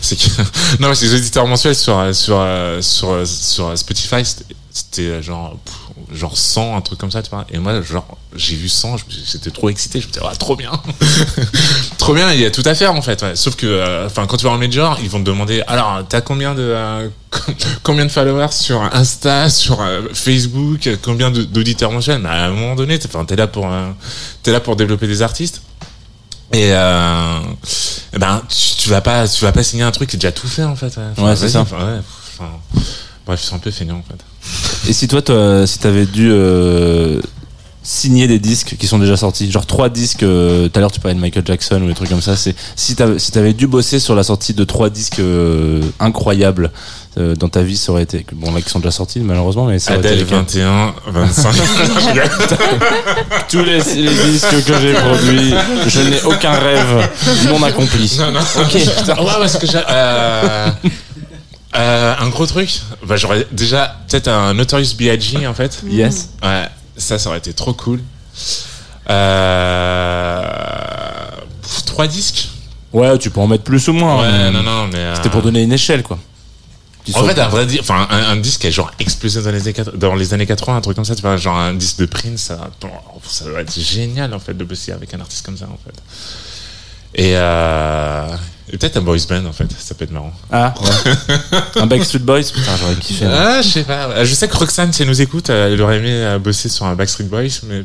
[0.00, 0.42] C'est que
[0.80, 2.44] non mais ces auditeurs mensuels sur sur
[2.80, 4.24] sur sur Spotify
[4.72, 5.56] c'était- genre
[6.12, 7.46] genre 100 un truc comme ça tu vois.
[7.52, 10.24] Et moi genre j'ai vu 100 je me suis- j'étais trop excité je me disais
[10.28, 10.72] ah, trop bien
[11.98, 13.36] trop bien il y a tout à faire en fait ouais.
[13.36, 16.20] sauf que euh, enfin quand tu vas en major ils vont te demander alors t'as
[16.20, 17.08] combien de euh,
[17.82, 22.18] combien de followers sur Insta, sur euh, Facebook, combien d'auditeurs mensuels?
[22.18, 23.68] Mais à un moment donné, t'es enfin, t'es là pour
[24.42, 25.62] t'es là pour développer des artistes.
[26.52, 30.32] Et ben tu, tu vas pas tu vas pas signer un truc qui est déjà
[30.32, 30.92] tout fait en fait.
[31.18, 31.60] Ouais, c'est ça.
[31.60, 32.00] enfin, ouais,
[32.40, 32.50] enfin,
[33.26, 34.88] bref, c'est un peu feignant en fait.
[34.88, 37.20] Et si toi, toi si t'avais dû euh,
[37.82, 41.00] signer des disques qui sont déjà sortis, genre trois disques, euh, tout à l'heure tu
[41.00, 43.98] parlais de Michael Jackson ou des trucs comme ça, c'est si t'avais si dû bosser
[43.98, 46.70] sur la sortie de trois disques euh, incroyables
[47.18, 49.78] euh, dans ta vie, ça aurait été bon là qui sont déjà sortis malheureusement, mais
[49.78, 51.54] ça aurait Adèle été lesquels 21, 25.
[53.48, 55.54] tous les, les disques que j'ai produits,
[55.86, 57.08] je n'ai aucun rêve
[57.48, 58.14] non accompli.
[58.18, 58.40] non non.
[58.60, 58.74] Ok.
[59.20, 59.80] Ouais parce que j'ai
[61.74, 62.80] euh, euh, un gros truc.
[63.06, 65.46] Bah j'aurais déjà peut-être un Notorious B.I.G.
[65.46, 65.82] en fait.
[65.90, 66.30] Yes.
[66.42, 68.00] Ouais, ça, ça aurait été trop cool.
[69.10, 70.42] Euh...
[71.62, 72.48] pff, Trois disques
[72.92, 74.20] Ouais, tu peux en mettre plus ou moins.
[74.22, 74.98] Ouais, mais non, non, mais.
[74.98, 76.18] euh, C'était pour donner une échelle, quoi.
[77.14, 79.60] En fait, un vrai disque, enfin, un, un disque qui a genre explosé dans les,
[79.62, 81.98] années, quat- dans les années 80, un truc comme ça, tu vois, genre un disque
[81.98, 82.70] de Prince, ça,
[83.28, 85.94] ça doit être génial, en fait, de bosser avec un artiste comme ça, en fait.
[87.14, 88.26] Et, euh,
[88.72, 90.32] et peut-être un boys band, en fait, ça peut être marrant.
[90.52, 91.60] Ah, ouais.
[91.82, 93.26] un Backstreet Boys, putain, j'aurais kiffé.
[93.26, 93.32] ouais.
[93.34, 94.24] Ah, je sais pas.
[94.24, 96.86] Je sais que Roxane, si elle nous écoute, euh, elle aurait aimé euh, bosser sur
[96.86, 97.82] un Backstreet Boys, mais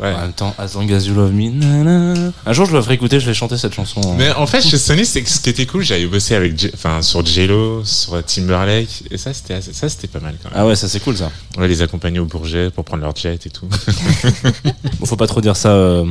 [0.00, 0.14] ouais.
[0.14, 1.50] En même temps, As Long As You Love Me.
[1.50, 2.32] nanana.
[2.46, 4.00] Un jour, je le ferai écouter, je vais chanter cette chanson.
[4.16, 7.02] Mais en fait, chez Sony, c'est que ce qui était cool, j'avais bossé avec, enfin,
[7.02, 10.58] sur J-Lo, sur Timberlake, et ça, c'était, assez- ça, c'était pas mal quand même.
[10.58, 11.30] Ah ouais, ça c'est cool ça.
[11.58, 13.68] On va les accompagner au Bourget pour prendre leur jet et tout.
[14.98, 15.70] Bon, faut pas trop dire ça.
[15.70, 16.04] euh,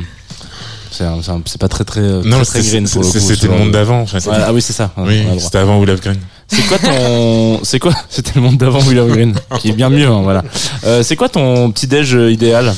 [0.92, 3.18] C'est un- c'est pas très très, euh, non, très, très green pour le coup.
[3.18, 4.24] c'était le monde de- d'avant, en fait.
[4.26, 4.90] Ouais, ah oui, c'est ça.
[4.98, 6.18] oui, c'était avant Will of Green.
[6.48, 7.60] C'est quoi ton.
[7.64, 10.42] C'est quoi C'était le monde d'avant Willow Green, qui est bien mieux, hein, voilà.
[10.84, 12.74] Euh, c'est quoi ton petit déj euh, idéal?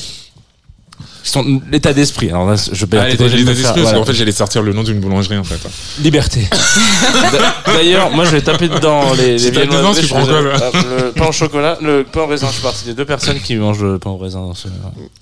[1.27, 2.29] Son- L'état d'esprit.
[2.29, 3.99] Alors là, je vais Ah, les t'es obligé de les me faire- esprits, parce voilà.
[3.99, 5.59] qu'en fait, j'allais sortir le nom d'une boulangerie, en fait.
[6.03, 6.47] Liberté.
[7.67, 10.15] D'a- D'ailleurs, moi je vais taper dedans les, Si les t'as dedans, viennoiseries, tu je
[10.15, 10.71] prends vais- quoi, là
[11.07, 12.47] Le pain au chocolat, le pain au raisin.
[12.49, 14.41] Je suis partie des deux personnes qui mangent le pain au raisin.
[14.41, 14.69] dans ce-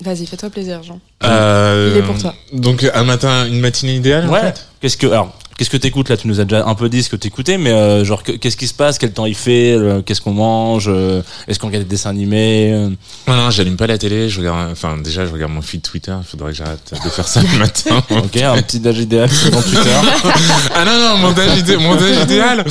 [0.03, 0.99] Vas-y, fais-toi plaisir, Jean.
[1.23, 2.33] Euh, Il est pour toi.
[2.51, 4.41] Donc, un matin, une matinée idéale, en Ouais.
[4.41, 4.67] fait?
[4.81, 6.17] Qu'est-ce que alors qu'est-ce que t'écoutes là?
[6.17, 8.57] Tu nous as déjà un peu dit ce que t'écoutais, mais euh, genre que- qu'est-ce
[8.57, 8.97] qui se passe?
[8.97, 9.73] Quel temps il fait?
[9.73, 10.85] Euh, Qu'est-ce qu'on mange?
[10.87, 12.71] Euh, Est-ce qu'on regarde des dessins animés?
[12.73, 12.89] Euh,
[13.27, 16.13] Non, non, j'allume pas la télé, je regarde, enfin, déjà, je regarde mon feed Twitter,
[16.19, 18.03] il faudrait que j'arrête de faire ça le matin.
[18.09, 19.89] Ok, un petit déj idéal sur Twitter.
[20.75, 22.63] ah non, non, mon âge, idé- mon âge idéal,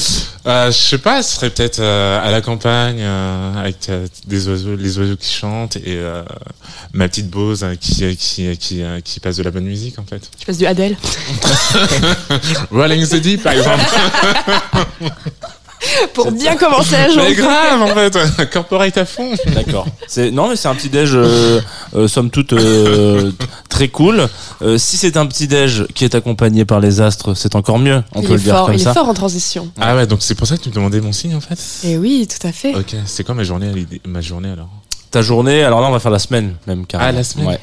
[0.46, 4.48] euh, je sais pas, ce serait peut-être euh, à la campagne, euh, avec euh, des
[4.48, 6.22] oiseaux, les oiseaux qui chantent et euh,
[6.92, 9.64] ma petite Bose euh, qui, euh, qui, euh, qui, euh, qui passe de la bonne
[9.64, 10.22] musique, en fait.
[10.38, 10.96] Tu passes du Adèle.
[12.72, 13.84] Rolling the Deep, par exemple.
[16.14, 17.30] Pour bien commencer la journée.
[17.30, 19.34] Mais grave, en fait, corporate à fond.
[19.48, 19.86] D'accord.
[20.06, 21.60] C'est non mais c'est un petit déj euh,
[21.96, 23.32] euh, somme toute euh,
[23.68, 24.28] très cool.
[24.62, 28.00] Euh, si c'est un petit déj qui est accompagné par les astres, c'est encore mieux.
[28.14, 28.90] On il peut est le dire fort, comme il ça.
[28.92, 29.72] est fort en transition.
[29.80, 31.58] Ah ouais, donc c'est pour ça que tu me demandais mon signe, en fait.
[31.84, 32.74] Et oui, tout à fait.
[32.76, 33.72] Ok, c'est quoi ma journée,
[34.06, 34.68] ma journée alors?
[35.12, 37.10] Ta journée, alors là on va faire la semaine même carrément.
[37.10, 37.60] Ah, la semaine Ouais.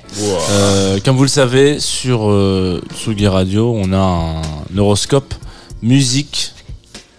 [0.52, 5.34] Euh, comme vous le savez, sur euh, Tsugi Radio, on a un horoscope
[5.82, 6.52] musique.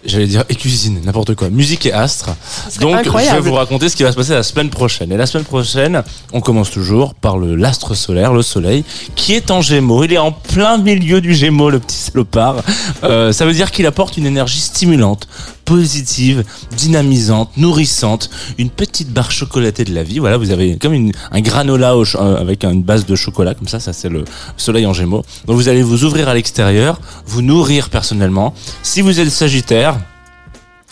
[0.03, 1.49] J'allais dire et cuisine, n'importe quoi.
[1.51, 2.29] Musique et astres.
[2.71, 3.41] serait Donc, je vais incroyable.
[3.47, 5.11] vous raconter ce qui va se passer la semaine prochaine.
[5.11, 6.01] Et la semaine prochaine,
[6.33, 8.83] on commence toujours par le l'astre solaire, le soleil,
[9.15, 10.03] qui est en gémeaux.
[10.03, 12.55] Il est en plein milieu du gémeaux, le petit salopard.
[13.03, 15.27] Euh, ça veut dire qu'il apporte une énergie stimulante,
[15.71, 16.43] positive,
[16.75, 20.19] dynamisante, nourrissante, une petite barre chocolatée de la vie.
[20.19, 23.93] Voilà, vous avez comme un granola euh, avec une base de chocolat, comme ça, ça
[23.93, 24.25] c'est le
[24.57, 25.23] soleil en gémeaux.
[25.45, 28.53] Donc vous allez vous ouvrir à l'extérieur, vous nourrir personnellement.
[28.83, 29.97] Si vous êtes sagittaire,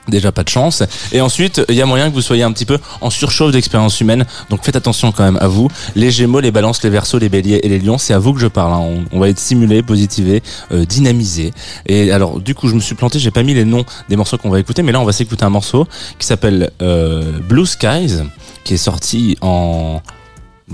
[0.10, 0.84] Déjà pas de chance.
[1.12, 4.00] Et ensuite, il y a moyen que vous soyez un petit peu en surchauffe d'expérience
[4.02, 4.26] humaine.
[4.50, 5.70] Donc faites attention quand même à vous.
[5.96, 8.40] Les Gémeaux, les Balances, les Verseaux, les Béliers et les Lions, c'est à vous que
[8.40, 8.74] je parle.
[8.74, 9.04] hein.
[9.12, 10.42] On, va être stimulé, positivé,
[10.72, 11.54] euh, dynamisé.
[11.86, 13.20] Et alors, du coup, je me suis planté.
[13.20, 15.44] J'ai pas mis les noms des morceaux qu'on va écouter, mais là, on va s'écouter
[15.44, 15.88] un morceau
[16.18, 18.24] qui s'appelle euh, Blue Skies,
[18.64, 20.02] qui est sorti en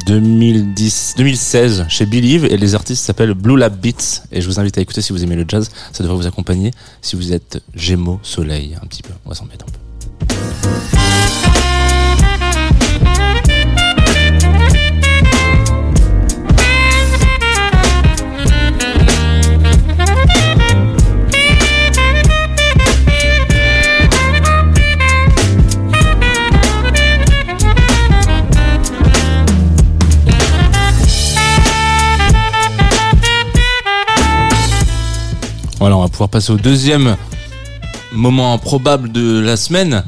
[0.05, 4.77] 2010, 2016 chez Believe et les artistes s'appellent Blue Lab Beats et je vous invite
[4.77, 6.71] à écouter si vous aimez le jazz, ça devrait vous accompagner
[7.01, 11.24] si vous êtes Gémeaux, Soleil un petit peu, on va s'en mettre un peu.
[36.35, 37.15] Passer au deuxième
[38.11, 40.03] moment improbable de la semaine.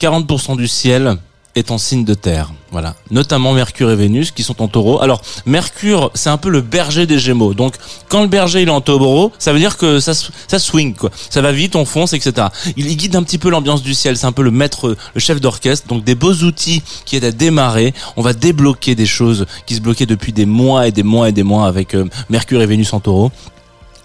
[0.00, 1.16] 40% du ciel
[1.54, 2.50] est en signe de terre.
[2.72, 2.96] Voilà.
[3.12, 5.00] Notamment Mercure et Vénus qui sont en taureau.
[5.00, 7.54] Alors, Mercure, c'est un peu le berger des Gémeaux.
[7.54, 7.74] Donc,
[8.08, 11.12] quand le berger il est en taureau, ça veut dire que ça, ça swing, quoi.
[11.30, 12.48] Ça va vite, on fonce, etc.
[12.76, 14.16] Il, il guide un petit peu l'ambiance du ciel.
[14.16, 15.86] C'est un peu le maître, le chef d'orchestre.
[15.86, 17.94] Donc, des beaux outils qui aident à démarrer.
[18.16, 21.32] On va débloquer des choses qui se bloquaient depuis des mois et des mois et
[21.32, 23.30] des mois avec euh, Mercure et Vénus en taureau.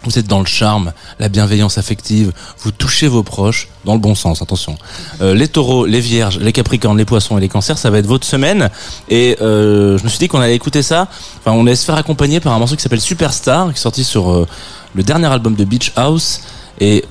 [0.05, 4.13] Vous êtes dans le charme, la bienveillance affective, vous touchez vos proches, dans le bon
[4.13, 4.77] sens, attention.
[5.21, 8.05] Euh, les taureaux, les vierges, les capricornes, les poissons et les cancers, ça va être
[8.05, 8.69] votre semaine.
[9.09, 11.07] Et euh, je me suis dit qu'on allait écouter ça,
[11.39, 14.03] enfin on allait se faire accompagner par un morceau qui s'appelle Superstar, qui est sorti
[14.03, 14.47] sur euh,
[14.93, 16.41] le dernier album de Beach House.
[16.79, 17.03] Et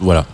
[0.00, 0.24] voilà.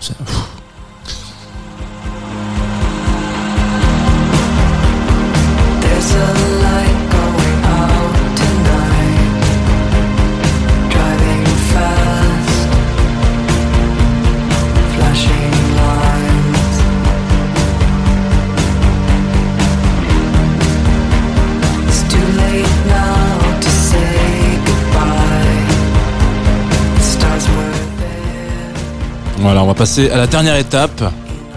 [29.40, 31.02] Voilà, on va passer à la dernière étape.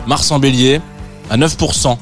[0.07, 0.81] Mars en bélier,
[1.29, 1.97] à 9%.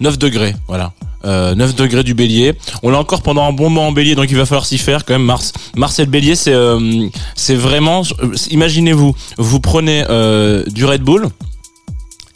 [0.00, 0.92] 9 degrés, voilà.
[1.24, 2.54] Euh, 9 degrés du bélier.
[2.84, 5.04] On l'a encore pendant un bon moment en bélier, donc il va falloir s'y faire
[5.04, 5.24] quand même.
[5.24, 7.08] Mars, Mars et le bélier, c'est euh,
[7.50, 8.02] vraiment.
[8.22, 11.26] euh, Imaginez-vous, vous prenez euh, du Red Bull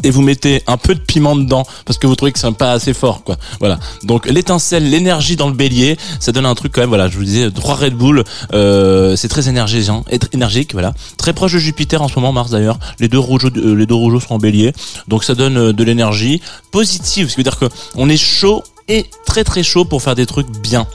[0.02, 2.72] et vous mettez un peu de piment dedans parce que vous trouvez que c'est pas
[2.72, 3.36] assez fort, quoi.
[3.60, 3.78] Voilà.
[4.02, 6.90] Donc l'étincelle, l'énergie dans le bélier, ça donne un truc quand même.
[6.90, 10.92] Voilà, je vous disais trois Red Bull, euh, c'est très énergisant, énergique, voilà.
[11.16, 12.78] Très proche de Jupiter en ce moment, Mars d'ailleurs.
[12.98, 14.72] Les deux rougeaux, euh, les deux rougeaux sont en bélier,
[15.08, 16.40] donc ça donne euh, de l'énergie
[16.70, 20.14] positive, ce qui veut dire que on est chaud et très très chaud pour faire
[20.14, 20.86] des trucs bien.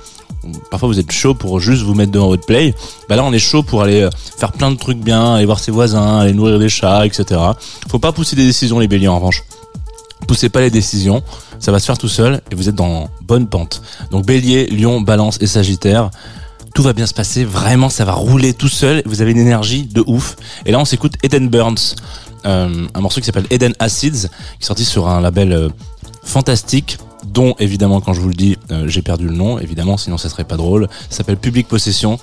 [0.72, 2.74] Parfois vous êtes chaud pour juste vous mettre devant votre play.
[3.10, 5.60] Bah là on est chaud pour aller euh, faire plein de trucs bien, aller voir
[5.60, 7.40] ses voisins, aller nourrir des chats, etc.
[7.90, 9.44] Faut pas pousser des décisions les béliers en revanche.
[10.28, 11.24] Poussez pas les décisions,
[11.60, 13.82] ça va se faire tout seul et vous êtes dans bonne pente.
[14.12, 16.10] Donc bélier, lion, balance et sagittaire,
[16.74, 19.84] tout va bien se passer, vraiment ça va rouler tout seul, vous avez une énergie
[19.84, 20.36] de ouf.
[20.66, 21.96] Et là on s'écoute Eden Burns,
[22.46, 24.28] euh, un morceau qui s'appelle Eden Acids,
[24.60, 25.70] qui est sorti sur un label euh,
[26.24, 30.18] fantastique dont évidemment quand je vous le dis euh, j'ai perdu le nom évidemment sinon
[30.18, 30.88] ça serait pas drôle.
[31.10, 32.20] Ça s'appelle Public Possession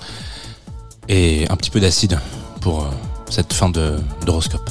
[1.07, 2.19] et un petit peu d'acide
[2.61, 2.89] pour euh,
[3.29, 4.69] cette fin d'horoscope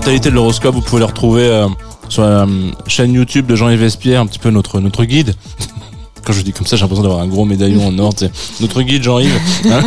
[0.00, 1.68] totalité de l'horoscope vous pouvez le retrouver euh,
[2.10, 2.46] sur la euh,
[2.86, 5.34] chaîne YouTube de Jean-Yves Vespierre un petit peu notre notre guide.
[6.24, 8.30] Quand je dis comme ça j'ai l'impression d'avoir un gros médaillon en or tu sais.
[8.60, 9.40] notre guide Jean-Yves
[9.70, 9.80] hein.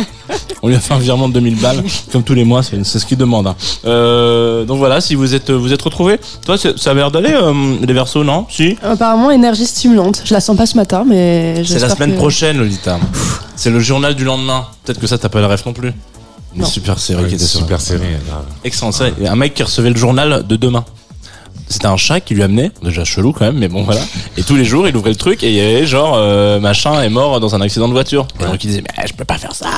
[0.62, 3.06] On lui a fait un virement de 2000 balles comme tous les mois c'est ce
[3.06, 3.54] qu'il demande hein.
[3.84, 6.18] Euh, donc voilà si vous êtes vous êtes retrouvés.
[6.44, 8.46] Toi ça a l'air d'aller euh, les versos non?
[8.50, 8.76] Si?
[8.82, 10.22] Apparemment, énergie stimulante.
[10.24, 12.98] Je la sens pas ce matin, mais c'est la semaine que- prochaine Lolita.
[13.54, 14.66] C'est le journal du lendemain.
[14.84, 15.92] Peut-être que ça t'as pas le rêve non plus
[16.54, 18.02] une super série qui était super série.
[18.26, 18.44] grave.
[18.64, 18.92] Excellent.
[18.92, 19.06] ça.
[19.26, 20.84] Un mec qui recevait le journal de demain.
[21.72, 24.00] C'était un chat qui lui amenait, déjà chelou quand même, mais bon voilà.
[24.36, 27.00] Et tous les jours, il ouvrait le truc et il y avait genre euh, machin
[27.00, 28.26] est mort dans un accident de voiture.
[28.40, 29.68] Et donc il disait mais je peux pas faire ça,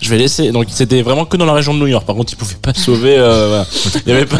[0.00, 0.52] je vais laisser.
[0.52, 2.06] Donc c'était vraiment que dans la région de New York.
[2.06, 3.16] Par contre, il pouvait pas sauver.
[3.18, 3.66] euh, voilà.
[4.06, 4.38] Il avait pas,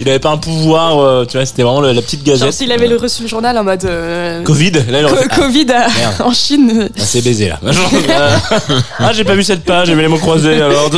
[0.00, 0.98] il avait pas un pouvoir.
[0.98, 2.52] euh, tu vois, c'était vraiment la, la petite Genre, gazette.
[2.54, 3.84] s'il avait le reçu le journal en mode.
[3.84, 4.70] euh, Covid.
[4.88, 6.14] Là, il aurait co- fait, ah, Covid à- merde.
[6.24, 6.88] en Chine.
[6.88, 7.60] ah, c'est baisé là.
[7.64, 8.36] Euh,
[8.98, 10.54] ah j'ai pas vu cette page, j'ai vu les mots croisés.
[10.60, 10.90] Alors.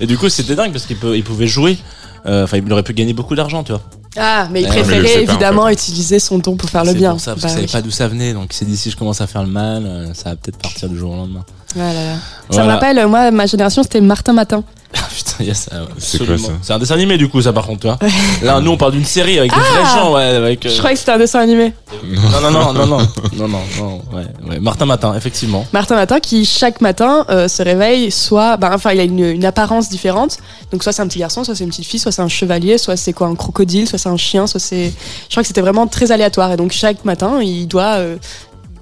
[0.00, 1.78] Et du coup c'était dingue parce qu'il il pouvait jouer
[2.26, 3.80] Euh, Enfin, il aurait pu gagner beaucoup d'argent, tu vois.
[4.16, 7.12] Ah, mais il mais préférait évidemment utiliser son don pour faire le C'est bien.
[7.12, 7.72] pour ça, parce Bah qu'il savait oui.
[7.72, 8.32] pas d'où ça venait.
[8.34, 10.58] Donc, il s'est dit si je commence à faire le mal, euh, ça va peut-être
[10.58, 11.44] partir du jour au lendemain.
[11.74, 11.92] Voilà.
[11.94, 12.18] Ça
[12.50, 12.64] Voilà.
[12.66, 14.62] me rappelle, euh, moi, ma génération, c'était Martin Matin.
[14.94, 16.48] Ah, putain, yes, ça, C'est absolument.
[16.48, 17.98] ça C'est un dessin animé, du coup, ça, par contre, tu vois.
[18.42, 20.22] Là, nous, on parle d'une série avec des vrais gens, ouais.
[20.22, 21.72] Avec, euh, Je croyais que c'était un dessin animé.
[22.04, 24.60] Non, non, non, non, non, non, non, non, ouais, ouais.
[24.60, 25.66] Martin Matin, effectivement.
[25.72, 29.44] Martin Matin qui chaque matin euh, se réveille soit bah, enfin il a une, une
[29.46, 30.38] apparence différente
[30.72, 32.76] donc soit c'est un petit garçon soit c'est une petite fille soit c'est un chevalier
[32.76, 35.60] soit c'est quoi un crocodile soit c'est un chien soit c'est je crois que c'était
[35.60, 38.16] vraiment très aléatoire et donc chaque matin il doit euh,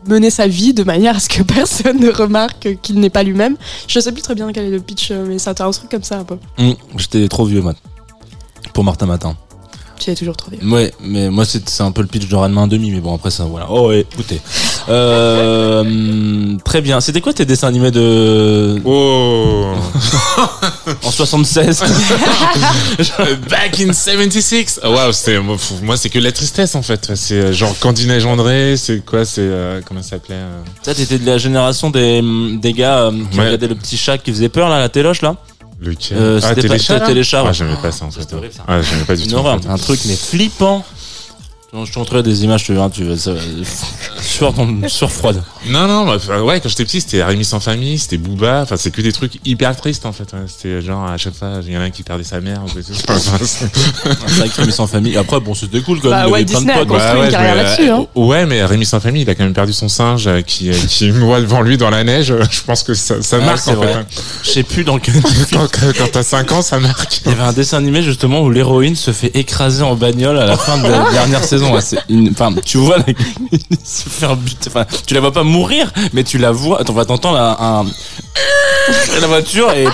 [0.07, 3.57] mener sa vie de manière à ce que personne ne remarque qu'il n'est pas lui-même
[3.87, 6.03] je sais plus très bien quel est le pitch euh, mais c'est un truc comme
[6.03, 7.75] ça un peu Hum, J'étais trop vieux, moi.
[8.73, 9.37] Pour Martin Matin.
[10.01, 12.35] Tu es toujours trop vieux Ouais, mais moi, c'est c'est un peu le pitch de
[12.35, 13.67] Ranma 1,5, mais bon, après ça, voilà.
[13.71, 14.41] Oh, ouais, écoutez.
[14.89, 17.01] Euh, très bien.
[17.01, 18.81] C'était quoi tes dessins animés de.
[18.85, 19.67] Oh
[21.05, 21.81] En 76
[23.51, 25.39] Back in 76 Ah, Waouh, c'était
[25.83, 27.11] moi, c'est que la tristesse en fait.
[27.15, 30.95] C'est euh, genre Candy Neige André, c'est quoi C'est euh, comment ça s'appelait euh Ça,
[30.95, 32.23] t'étais de la génération des,
[32.61, 33.45] des gars euh, qui Ouais.
[33.47, 35.37] regardaient le petit chat qui faisait peur, là, la téloche, là?
[35.81, 37.49] Lequel Euh, Ah, c'était pas- Téléchat là Téléchat, ouais.
[37.49, 38.21] Ah, j'aimais pas ça en fait.
[38.21, 38.65] C'était horrible, ça.
[38.69, 39.35] Ah, j'aimais pas du tout.
[39.35, 39.69] en horreur, fait.
[39.69, 40.85] un truc, mais flippant.
[41.73, 43.17] Je te montrerai des images, tu verras, tu vas.
[43.17, 43.41] ça va-
[44.89, 45.41] Sur, froide.
[45.69, 48.77] Non, non, bah, enfin, ouais, quand j'étais petit, c'était Rémi sans famille, c'était Booba, enfin,
[48.77, 50.25] c'est que des trucs hyper tristes, en fait.
[50.33, 50.41] ouais.
[50.49, 52.71] C'était genre, à chaque fois, il y en a un qui perdait sa mère, ou
[52.71, 52.81] quoi.
[53.15, 53.67] Enfin, c'est-
[54.27, 55.17] C'est vrai que Rémi sans famille.
[55.17, 56.19] Après, bon, c'était cool quand même.
[56.19, 56.89] Bah, il y Walt avait plein de Disney a potes.
[56.89, 58.07] construit une carrière mais, là-dessus, hein.
[58.17, 60.71] euh, ouais, mais Rémi sans famille, il a quand même perdu son singe, euh, qui,
[60.71, 62.35] euh, qui voit devant lui dans la neige.
[62.51, 63.87] Je pense que ça, ça Ouais, marque, c'est en fait.
[63.87, 63.95] vrai.
[63.95, 64.07] hein.
[64.43, 65.15] Je sais plus dans quel.
[65.53, 67.21] Quand, quand- quand t'as 5 ans, ça marque.
[67.27, 70.47] Il y avait un dessin animé justement où l'héroïne se fait écraser en bagnole à
[70.47, 71.45] la fin de la dernière
[72.31, 73.05] Enfin, tu vois la...
[73.85, 74.71] se faire buter.
[75.07, 76.81] Tu la vois pas mourir, mais tu la vois.
[76.81, 77.87] Attends, va t'entendre la, un...
[79.21, 79.87] la voiture et.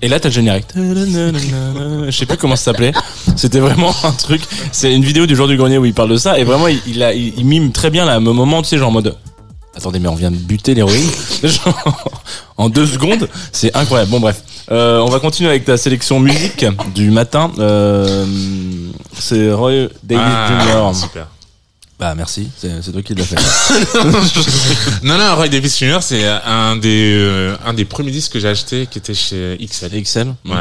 [0.00, 0.66] Et là, t'as le générique.
[0.76, 2.92] Je sais plus comment ça s'appelait.
[3.36, 4.42] C'était vraiment un truc.
[4.70, 7.44] C'est une vidéo du jour du grenier où il parle de ça et vraiment, il,
[7.44, 9.16] mime très bien là, le moment, tu sais, genre en mode.
[9.78, 11.08] Attendez, mais on vient de buter l'héroïne.
[12.56, 14.10] En deux secondes, c'est incroyable.
[14.10, 14.42] Bon, bref.
[14.72, 17.52] Euh, on va continuer avec ta sélection musique du matin.
[17.60, 18.26] Euh,
[19.16, 21.00] c'est Roy David Ah, Jr.
[21.00, 21.28] super.
[22.00, 22.50] Bah, merci.
[22.56, 23.36] C'est c'est toi qui l'as fait.
[25.04, 28.48] Non, non, Roy Davis Jr., c'est un des, euh, un des premiers disques que j'ai
[28.48, 30.02] acheté qui était chez XL.
[30.02, 30.34] XL.
[30.44, 30.56] Ouais.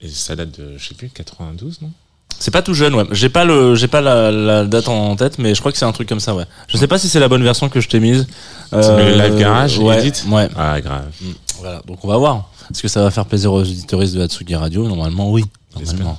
[0.00, 1.90] Et ça date de, je sais plus, 92, non?
[2.38, 3.04] C'est pas tout jeune, ouais.
[3.12, 5.84] J'ai pas le, j'ai pas la, la date en tête, mais je crois que c'est
[5.84, 6.44] un truc comme ça, ouais.
[6.68, 8.26] Je sais pas si c'est la bonne version que je t'ai mise.
[8.72, 10.48] Euh, C'est le Live Garage, ouais, Edit ouais.
[10.56, 11.04] Ah, grave.
[11.58, 11.82] Voilà.
[11.86, 12.48] Donc on va voir.
[12.70, 14.86] Est-ce que ça va faire plaisir aux auditoristes de Hatsugi Radio?
[14.88, 15.44] Normalement, oui.
[15.74, 16.18] Normalement.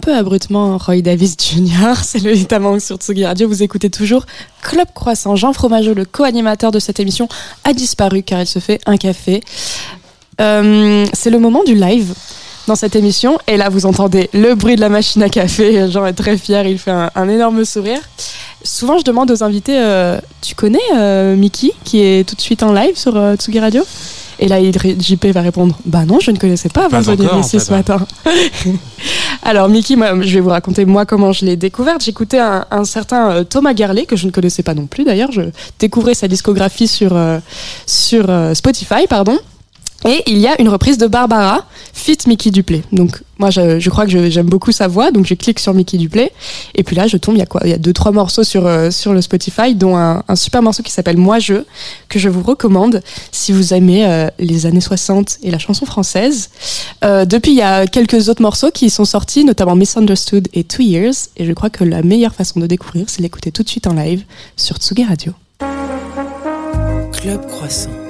[0.00, 1.94] Peu abruptement Roy Davis Jr.
[2.02, 3.46] C'est le Manque sur Tsugi Radio.
[3.46, 4.26] Vous écoutez toujours
[4.62, 5.36] Club Croissant.
[5.36, 7.28] Jean Fromageau, le co-animateur de cette émission,
[7.64, 9.42] a disparu car il se fait un café.
[10.40, 12.14] Euh, c'est le moment du live
[12.66, 13.38] dans cette émission.
[13.46, 15.90] Et là, vous entendez le bruit de la machine à café.
[15.90, 18.00] Jean est très fier, il fait un, un énorme sourire.
[18.62, 22.62] Souvent, je demande aux invités euh, Tu connais euh, Mickey, qui est tout de suite
[22.62, 23.82] en live sur euh, Tsugi Radio?
[24.40, 27.58] Et là, JP va répondre Bah non, je ne connaissais pas avant de en fait,
[27.58, 28.06] ce matin.
[29.42, 32.02] Alors, Mickey, moi, je vais vous raconter moi comment je l'ai découverte.
[32.02, 35.30] J'écoutais un, un certain euh, Thomas Garley, que je ne connaissais pas non plus d'ailleurs.
[35.30, 35.42] Je
[35.78, 37.38] découvrais sa discographie sur, euh,
[37.84, 39.38] sur euh, Spotify, pardon.
[40.08, 42.82] Et il y a une reprise de Barbara, fit Mickey Duplay.
[42.92, 45.98] Donc moi je, je crois que j'aime beaucoup sa voix, donc je clique sur Mickey
[45.98, 46.32] Duplay.
[46.74, 47.60] Et puis là je tombe, il y a quoi?
[47.64, 50.62] Il y a deux trois morceaux sur euh, sur le Spotify, dont un, un super
[50.62, 51.54] morceau qui s'appelle Moi je,
[52.08, 56.50] que je vous recommande si vous aimez euh, les années 60 et la chanson française.
[57.04, 60.82] Euh, depuis il y a quelques autres morceaux qui sont sortis, notamment Misunderstood et Two
[60.82, 61.14] Years.
[61.36, 63.94] Et je crois que la meilleure façon de découvrir, c'est l'écouter tout de suite en
[63.94, 64.24] live
[64.56, 65.32] sur Tsugi Radio.
[67.12, 68.09] Club Croissant.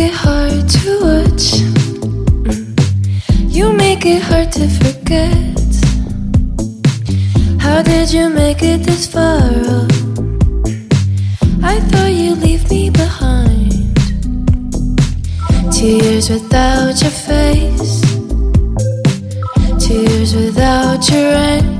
[0.00, 1.46] It hard to watch.
[2.48, 3.52] Mm.
[3.56, 5.58] You make it hard to forget.
[7.60, 9.40] How did you make it this far?
[9.42, 9.88] Oh,
[11.62, 13.72] I thought you'd leave me behind.
[15.72, 18.00] Two years without your face.
[19.84, 21.79] Two years without your anger.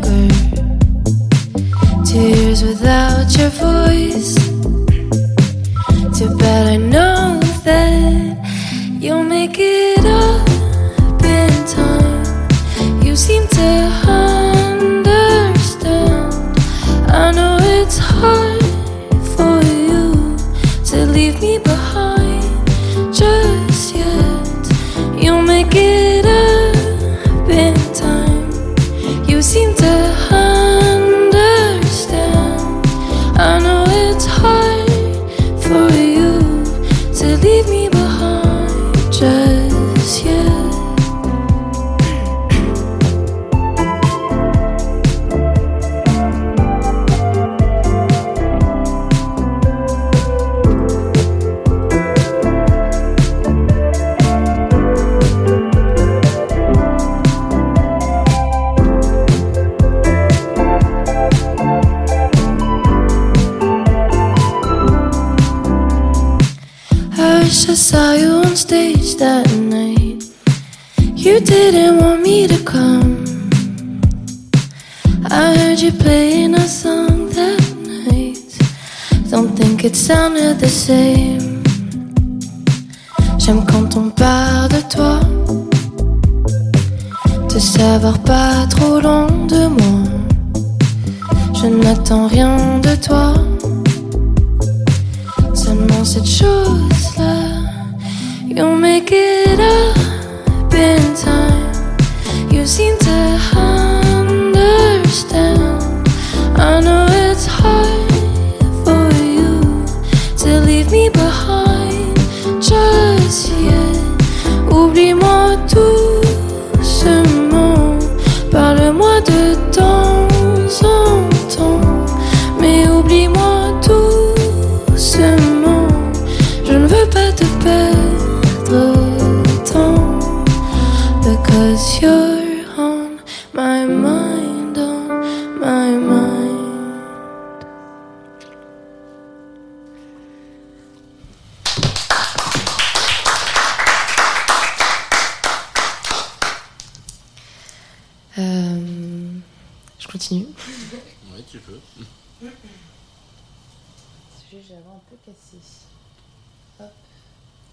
[155.01, 156.91] Un peu cassé.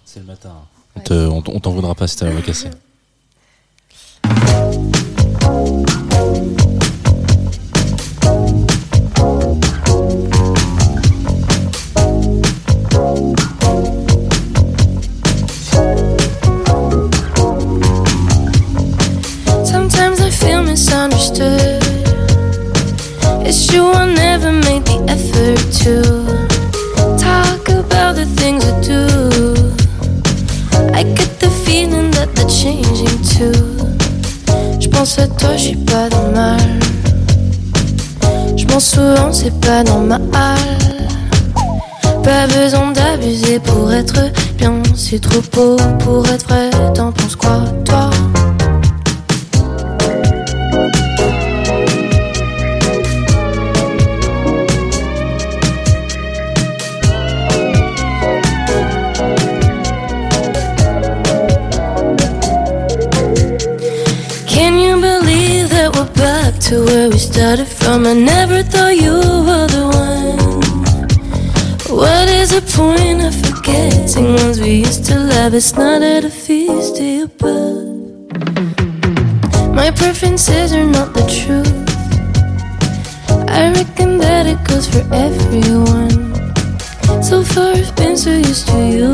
[0.05, 0.53] C'est le matin.
[0.95, 2.69] On te- on t- on t'en voudra pas si t'as la voix cassée.
[39.68, 40.22] Pas normal.
[42.24, 46.70] Pas besoin d'abuser pour être bien, c'est trop beau pour être vrai.
[46.95, 48.09] T'en penses quoi, toi?
[64.47, 68.05] Can you believe that we're back to where we started from?
[68.05, 68.86] I never thought
[72.78, 75.53] point of forgetting ones we used to love?
[75.55, 76.95] It's not at a feast.
[79.80, 81.80] My preferences are not the truth.
[83.59, 86.15] I reckon that it goes for everyone.
[87.23, 89.13] So far, I've been so used to you.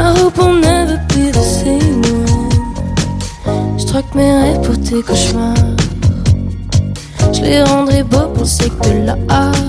[0.00, 3.78] I hope I'll never be the same one.
[3.78, 5.76] Je troque mes rêves pour tes cauchemars.
[7.34, 9.67] Je les rendrai beaux pour le sec de l'art.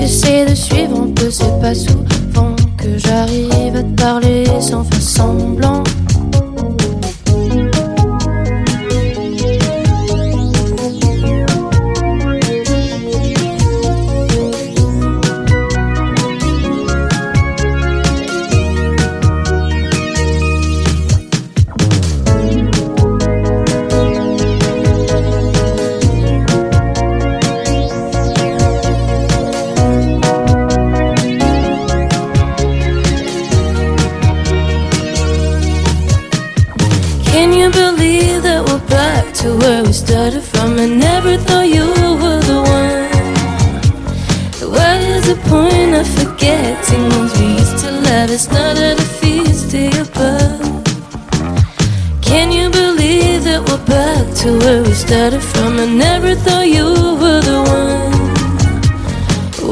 [0.00, 5.02] Essaye de suivre un peu, c'est pas souvent que j'arrive à te parler sans faire
[5.02, 5.82] semblant.
[55.10, 55.72] Started from?
[55.80, 56.86] I never thought you
[57.22, 58.12] were the one.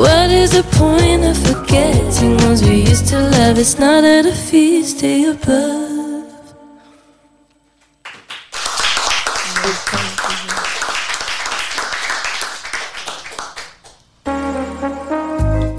[0.03, 3.57] What is the point of forgetting ones we used to love?
[3.57, 6.27] It's not at a feast day above.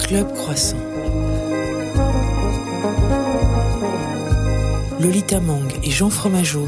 [0.03, 0.85] Club Croissant.
[5.01, 6.65] Lolita Mang et Jean Fromageau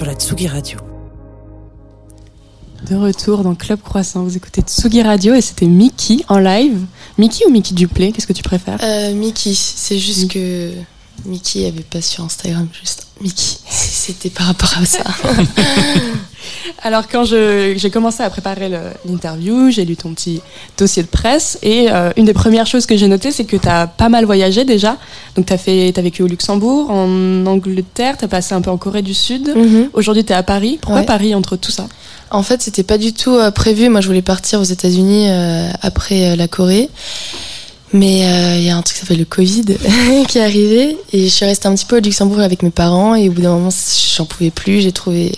[0.00, 0.78] sur la Tsugi Radio.
[2.88, 6.86] De retour dans Club Croissant, vous écoutez Tsugi Radio et c'était Mickey en live.
[7.18, 8.78] Mickey ou Mickey Duplay, qu'est-ce que tu préfères?
[8.82, 10.72] Euh, Mickey, c'est juste que
[11.26, 13.58] Mickey avait pas sur Instagram, juste Mickey.
[13.68, 15.04] C'était par rapport à ça.
[16.82, 18.70] Alors quand j'ai commencé à préparer
[19.06, 20.40] l'interview, j'ai lu ton petit
[20.78, 23.68] dossier de presse et euh, une des premières choses que j'ai notées, c'est que tu
[23.68, 24.96] as pas mal voyagé déjà.
[25.36, 28.76] Donc tu as, as vécu au Luxembourg, en Angleterre, tu as passé un peu en
[28.76, 29.54] Corée du Sud.
[29.54, 29.90] Mhm.
[29.92, 30.78] Aujourd'hui tu es à Paris.
[30.80, 31.06] Pourquoi Ouais.
[31.06, 31.86] Paris entre tout ça?
[32.32, 33.88] En fait, c'était pas du tout euh, prévu.
[33.88, 36.88] Moi, je voulais partir aux États-Unis euh, après la Corée.
[37.92, 39.64] Mais euh, il y a un truc qui s'appelle le Covid
[40.28, 40.96] qui est arrivé.
[41.12, 43.14] Et je suis restée un petit peu au Luxembourg avec mes parents.
[43.14, 43.70] Et au bout d'un moment,
[44.16, 44.80] j'en pouvais plus.
[44.80, 45.32] J'ai trouvé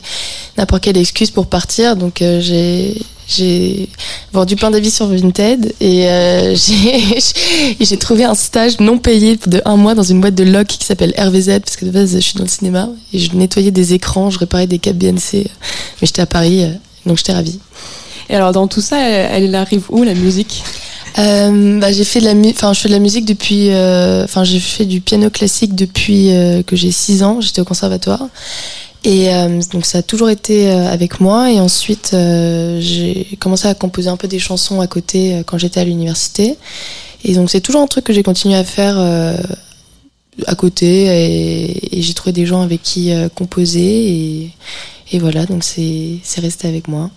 [0.59, 1.96] n'importe quelle excuse pour partir.
[1.96, 2.94] Donc, euh, j'ai.
[3.28, 3.88] J'ai
[4.32, 6.55] vendu plein d'avis sur Vinted et euh,
[7.80, 10.84] j'ai trouvé un stage non payé de un mois dans une boîte de loc qui
[10.84, 13.94] s'appelle RVZ parce que de base je suis dans le cinéma et je nettoyais des
[13.94, 15.48] écrans, je réparais des câbles BNC mais
[16.03, 16.72] j'étais à Paris euh,
[17.07, 17.61] donc j'étais ravie.
[18.28, 20.62] Et alors dans tout ça, elle arrive où la musique?
[21.19, 24.45] Euh, bah, j'ai fait de la enfin je fais de la musique depuis euh, enfin
[24.45, 28.29] j'ai fait du piano classique depuis euh, que j'ai 6 ans, j'étais au conservatoire.
[29.05, 34.09] Et euh, donc ça a toujours été avec moi et ensuite j'ai commencé à composer
[34.09, 36.57] un peu des chansons à côté quand j'étais à l'université.
[37.25, 38.97] Et donc c'est toujours un truc que j'ai continué à faire
[40.47, 44.51] à côté et, et j'ai trouvé des gens avec qui composer et,
[45.11, 47.11] et voilà donc c'est resté avec moi.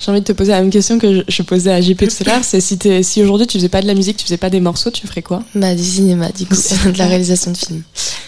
[0.00, 2.14] J'ai envie de te poser la même question que je, je posais à JP tout
[2.20, 2.44] à l'heure.
[2.44, 5.06] C'est si, aujourd'hui tu faisais pas de la musique, tu faisais pas des morceaux, tu
[5.06, 5.42] ferais quoi?
[5.54, 6.54] Bah du cinéma du coup,
[6.92, 7.82] de la réalisation de films.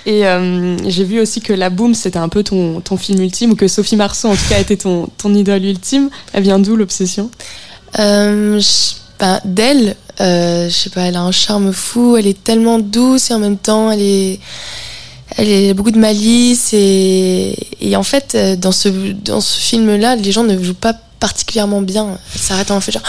[0.07, 3.53] Et euh, j'ai vu aussi que La Boom, c'était un peu ton, ton film ultime,
[3.53, 6.09] ou que Sophie Marceau, en tout cas, était ton, ton idole ultime.
[6.33, 7.31] Elle vient d'où l'obsession?
[7.99, 8.61] Euh,
[9.19, 13.31] bah, d'elle, euh, je sais pas, elle a un charme fou, elle est tellement douce
[13.31, 14.41] et en même temps elle est,
[15.37, 20.17] elle est beaucoup de malice et, et en fait euh, dans ce dans ce film-là,
[20.17, 22.19] les gens ne jouent pas particulièrement bien.
[22.35, 23.03] Elle s'arrête en fait genre,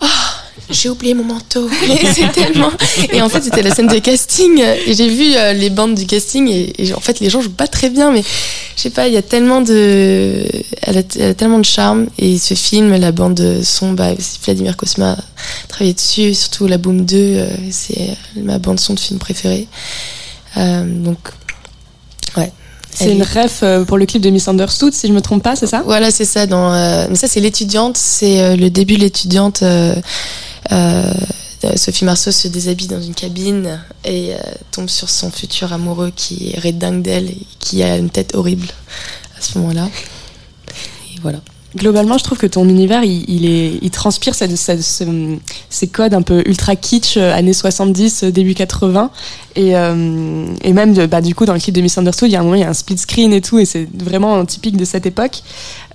[0.00, 0.34] ah,
[0.70, 1.68] j'ai oublié mon manteau.
[2.14, 2.70] C'est tellement.
[3.12, 4.62] Et en fait, c'était la scène de casting.
[4.86, 6.48] Et j'ai vu euh, les bandes du casting.
[6.48, 8.10] Et, en fait, les gens jouent pas très bien.
[8.12, 8.22] Mais
[8.76, 10.44] je sais pas, il y a tellement de.
[10.82, 12.06] Elle a, elle a tellement de charme.
[12.18, 14.14] Et ce film, la bande son, bah,
[14.44, 15.16] Vladimir Cosma a
[15.68, 16.34] travaillé dessus.
[16.34, 19.68] Surtout la Boom 2, euh, c'est ma bande son de film préférée.
[20.56, 21.18] Euh, donc.
[22.94, 25.66] C'est une ref euh, pour le clip de Misunderstood, si je me trompe pas, c'est
[25.66, 26.46] ça Voilà, c'est ça.
[26.46, 27.96] Dans, euh, mais ça, c'est l'étudiante.
[27.96, 29.62] C'est euh, le début de l'étudiante.
[29.62, 29.94] euh,
[30.72, 31.12] euh,
[31.76, 34.32] Sophie Marceau se déshabille dans une cabine et
[34.70, 38.66] tombe sur son futur amoureux qui est dingue d'elle et qui a une tête horrible
[39.38, 39.88] à ce moment-là.
[41.10, 41.38] Et voilà.
[41.76, 43.44] Globalement, je trouve que ton univers, il,
[43.82, 49.10] il transpire ces codes un peu ultra kitsch, euh, années 70, euh, début 80.
[49.56, 52.40] Et, euh, et même, bah, du coup, dans le clip de Misunderstood, il y a
[52.40, 54.84] un moment, il y a un split screen et tout, et c'est vraiment typique de
[54.84, 55.42] cette époque.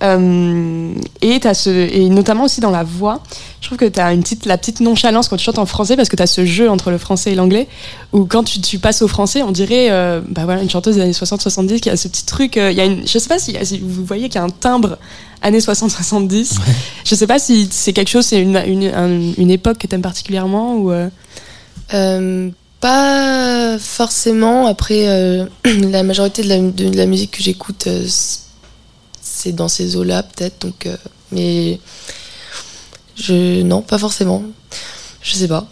[0.02, 3.22] Et, t'as ce, et notamment aussi dans la voix,
[3.62, 5.96] je trouve que tu as une petite, la petite nonchalance quand tu chantes en français,
[5.96, 7.68] parce que tu as ce jeu entre le français et l'anglais,
[8.12, 9.88] où quand tu, passes au français, on dirait
[10.28, 12.56] bah voilà, une chanteuse des années 60-70 qui a ce petit truc.
[12.56, 14.98] il y a une, je sais pas si vous voyez qu'il y a un timbre
[15.42, 16.56] années 60-70.
[17.04, 20.02] Je sais pas si c'est quelque chose, c'est une, une, un- une époque que t'aimes
[20.02, 20.90] particulièrement ou.
[20.92, 21.08] euh,
[21.92, 24.66] Euh, pas forcément.
[24.66, 28.06] Après, euh, la majorité de la, de la musique que j'écoute, euh,
[29.20, 30.60] c'est dans ces eaux-là, peut-être.
[30.66, 30.96] Donc, euh,
[31.32, 31.78] mais
[33.16, 34.42] je non, pas forcément.
[35.22, 35.66] Je sais pas.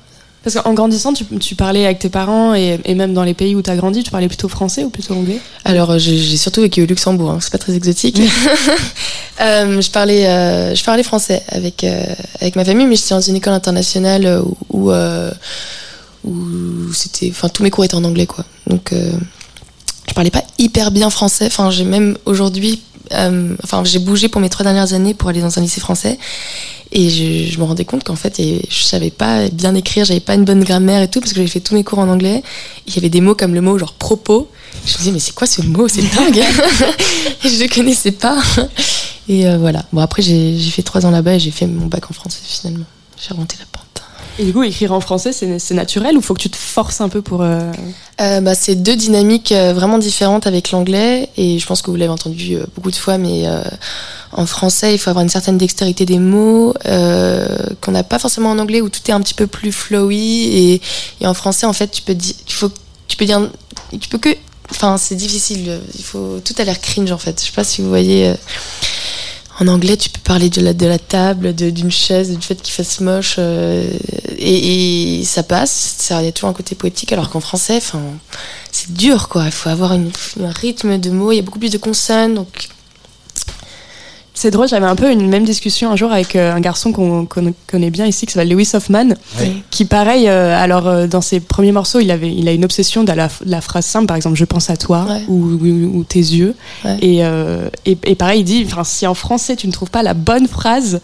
[0.44, 3.54] Parce qu'en grandissant, tu, tu parlais avec tes parents et, et même dans les pays
[3.54, 5.40] où tu as grandi, tu parlais plutôt français ou plutôt anglais?
[5.64, 7.30] Alors, euh, j'ai surtout vécu au Luxembourg.
[7.30, 8.20] hein, c'est pas très exotique.
[9.40, 12.04] Euh, je parlais, euh, je parlais français avec euh,
[12.40, 14.92] avec ma famille, mais j'étais dans une école internationale où où,
[16.24, 18.44] où c'était, enfin, tous mes cours étaient en anglais, quoi.
[18.66, 21.46] Donc, je parlais pas hyper bien français.
[21.46, 22.82] Enfin, j'ai même aujourd'hui,
[23.12, 26.18] euh, enfin, j'ai bougé pour mes trois dernières années pour aller dans un lycée français.
[26.90, 30.44] Et je, me rendais compte qu'en fait, je savais pas bien écrire, j'avais pas une
[30.44, 32.42] bonne grammaire et tout, parce que j'avais fait tous mes cours en anglais.
[32.86, 34.48] Il y avait des mots comme le mot genre propos.
[34.86, 35.86] Je me disais, mais c'est quoi ce mot?
[35.88, 36.42] C'est dingue
[37.44, 38.38] Je connaissais pas.
[39.28, 39.84] Et euh, voilà.
[39.92, 42.86] Bon, après, j'ai fait trois ans là-bas et j'ai fait mon bac en français finalement.
[43.20, 43.87] J'ai remonté la pente.
[44.38, 47.08] Et du coup, écrire en français, c'est naturel ou faut que tu te forces un
[47.08, 47.42] peu pour.
[47.42, 47.72] euh,
[48.20, 51.96] Euh, bah, c'est deux dynamiques euh, vraiment différentes avec l'anglais et je pense que vous
[51.96, 53.44] l'avez entendu euh, beaucoup de fois, mais
[54.32, 58.58] en français, il faut avoir une certaine dextérité des mots qu'on n'a pas forcément en
[58.58, 60.16] anglais où tout est un petit peu plus flowy
[60.74, 60.82] et,
[61.20, 62.34] et en français, en fait, tu peux dire,
[63.08, 63.48] tu peux dire,
[64.00, 64.30] tu peux que,
[64.70, 65.80] enfin, c'est difficile.
[65.96, 67.40] Il faut tout a l'air cringe en fait.
[67.40, 68.34] Je sais pas si vous voyez.
[69.60, 73.00] En anglais, tu peux parler de la, de table, d'une chaise, du fait qu'il fasse
[73.00, 73.90] moche, euh,
[74.38, 76.08] et, ça passe.
[76.10, 77.80] Il y a toujours un côté poétique, alors qu'en français,
[78.70, 79.46] c'est dur, quoi.
[79.46, 80.02] Il faut avoir un
[80.40, 81.32] rythme de mots.
[81.32, 82.44] Il y a beaucoup plus de consonnes,
[84.40, 87.26] C'est drôle, j'avais un peu une même discussion un jour avec euh, un garçon qu'on
[87.26, 89.08] connaît bien ici, qui s'appelle Lewis Hoffman,
[89.68, 93.02] qui pareil, euh, alors euh, dans ses premiers morceaux, il, avait, il a une obsession
[93.02, 95.24] de la, de la phrase simple, par exemple, je pense à toi, Ouais.
[95.26, 96.54] ou, ou- ou tes yeux.
[96.84, 96.98] Ouais.
[97.02, 100.04] Et, euh, et, et pareil, il dit, enfin, si en français tu ne trouves pas
[100.04, 101.00] la bonne phrase,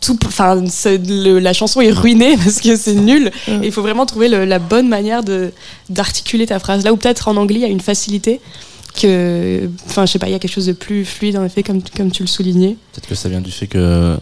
[0.00, 0.62] tout, enfin,
[1.04, 3.30] la chanson est ruinée parce que c'est nul.
[3.48, 5.52] Et il faut vraiment trouver le- la bonne manière de
[5.90, 6.84] d'articuler ta phrase.
[6.84, 8.40] Là où peut-être en anglais, il y a une facilité
[9.00, 11.62] que, enfin, je sais pas, il y a quelque chose de plus fluide en effet,
[11.62, 12.76] comme, comme tu le soulignais.
[12.92, 14.16] Peut-être que ça vient du fait que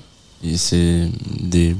[0.55, 1.09] c'est
[1.41, 1.75] des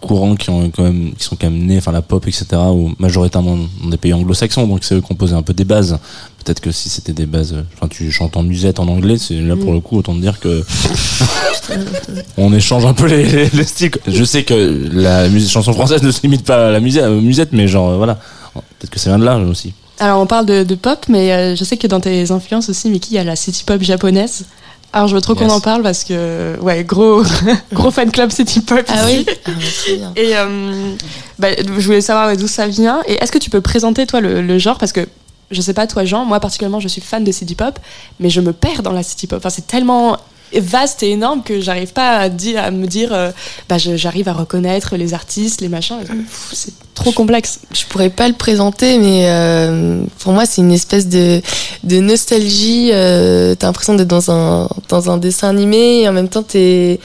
[0.00, 2.92] courants qui ont quand même qui sont quand même nés enfin la pop etc ou
[2.98, 5.98] majoritairement dans des pays anglo-saxons donc c'est eux qui ont posé un peu des bases
[6.42, 9.56] peut-être que si c'était des bases enfin tu chantes en musette en anglais c'est là
[9.56, 9.74] pour Mm.
[9.74, 10.64] le coup autant te dire que
[12.38, 16.02] on échange un peu les, les- les styles je sais que la musique chanson française
[16.02, 18.18] ne se limite pas à la musette, musette mais genre voilà
[18.54, 19.72] peut-être que ça vient de là aussi
[20.02, 22.90] Alors on parle de, de pop, mais euh, je sais que dans tes influences aussi,
[22.90, 24.46] Miki, il y a la city pop japonaise.
[24.92, 27.22] Alors je veux trop qu'on en parle parce que ouais gros
[27.72, 28.84] gros fan club city pop.
[28.88, 29.24] ah ici.
[29.28, 29.50] oui, ah,
[29.96, 30.12] bien.
[30.16, 30.94] Et euh,
[31.38, 33.00] bah, je voulais savoir d'où ça vient.
[33.06, 34.76] Et est-ce que tu peux présenter toi le, le genre?
[34.76, 35.06] Parce que
[35.52, 37.78] je sais pas toi Jean, moi particulièrement je suis fan de city pop,
[38.18, 39.38] mais je me perds dans la city pop.
[39.38, 40.16] Enfin c'est tellement
[40.60, 43.30] vaste et énorme que j'arrive pas à, dire, à me dire euh,
[43.68, 45.98] bah j'arrive à reconnaître les artistes, les machins.
[46.00, 47.60] Pff, C'est trop complexe.
[47.72, 51.40] Je pourrais pas le présenter, mais euh, pour moi, c'est une espèce de,
[51.84, 52.90] de nostalgie.
[52.92, 57.00] Euh, T'as l'impression d'être dans un, dans un dessin animé et en même temps, t'es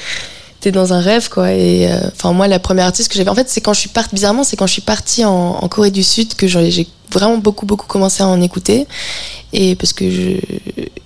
[0.72, 1.51] dans un rêve, quoi.
[1.51, 3.89] Et euh, enfin, moi, la première artiste que j'avais, en fait, c'est quand je suis
[3.89, 7.38] partie, bizarrement, c'est quand je suis partie en, Corée du Sud que j'ai j'ai vraiment
[7.38, 8.88] beaucoup, beaucoup commencé à en écouter.
[9.53, 10.32] Et parce que je.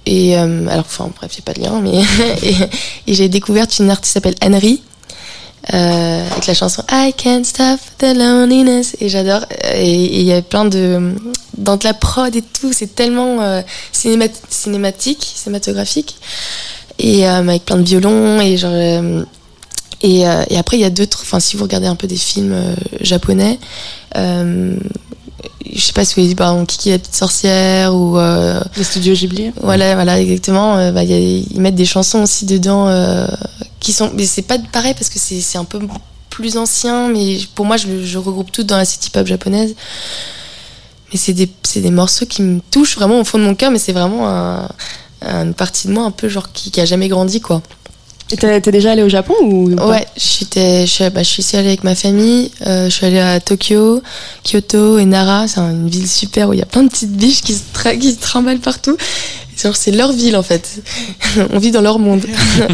[0.06, 2.02] Et euh, alors, enfin, bref, a pas de lien, mais.
[3.08, 4.82] et j'ai découvert une artiste qui s'appelle Henry.
[5.74, 10.42] Euh, avec la chanson I Can't Stop the Loneliness et j'adore et il y a
[10.42, 11.14] plein de
[11.56, 13.62] dans de la prod et tout c'est tellement euh,
[13.94, 16.18] cinémat- cinématique cinématographique
[16.98, 18.74] et euh, avec plein de violons et genre
[20.04, 21.20] Et, euh, et après, il y a d'autres.
[21.22, 23.60] Enfin, si vous regardez un peu des films euh, japonais,
[24.18, 24.76] euh,
[25.74, 28.60] je sais pas si vous avez vu par exemple Kiki la petite sorcière ou euh,
[28.78, 29.52] Les studios Ghibli.
[29.62, 30.76] voilà, voilà, exactement.
[30.78, 33.28] euh, bah, y a- ils mettent des chansons aussi dedans euh,
[33.80, 34.12] qui sont.
[34.16, 35.80] Mais c'est pas pareil parce que c'est un peu
[36.30, 39.76] plus ancien, mais pour moi, je, je regroupe tout dans la city pop japonaise.
[41.14, 43.70] Mais c'est des, c'est des morceaux qui me touchent vraiment au fond de mon cœur,
[43.70, 44.68] mais c'est vraiment un-
[45.24, 47.62] une partie de moi un peu genre qui, qui a jamais grandi, quoi.
[48.38, 51.68] T'es déjà allé au Japon ou pas Ouais, j'étais, je, suis- bah, je suis allée
[51.70, 52.52] avec ma famille.
[52.66, 54.02] euh, je suis allée à Tokyo,
[54.44, 55.48] Kyoto et Nara.
[55.48, 58.12] C'est une ville super où il y a plein de petites biches qui se, qui
[58.14, 58.96] se trimballent partout.
[59.62, 60.82] Genre, c'est leur ville en fait.
[61.54, 62.26] On vit dans leur monde.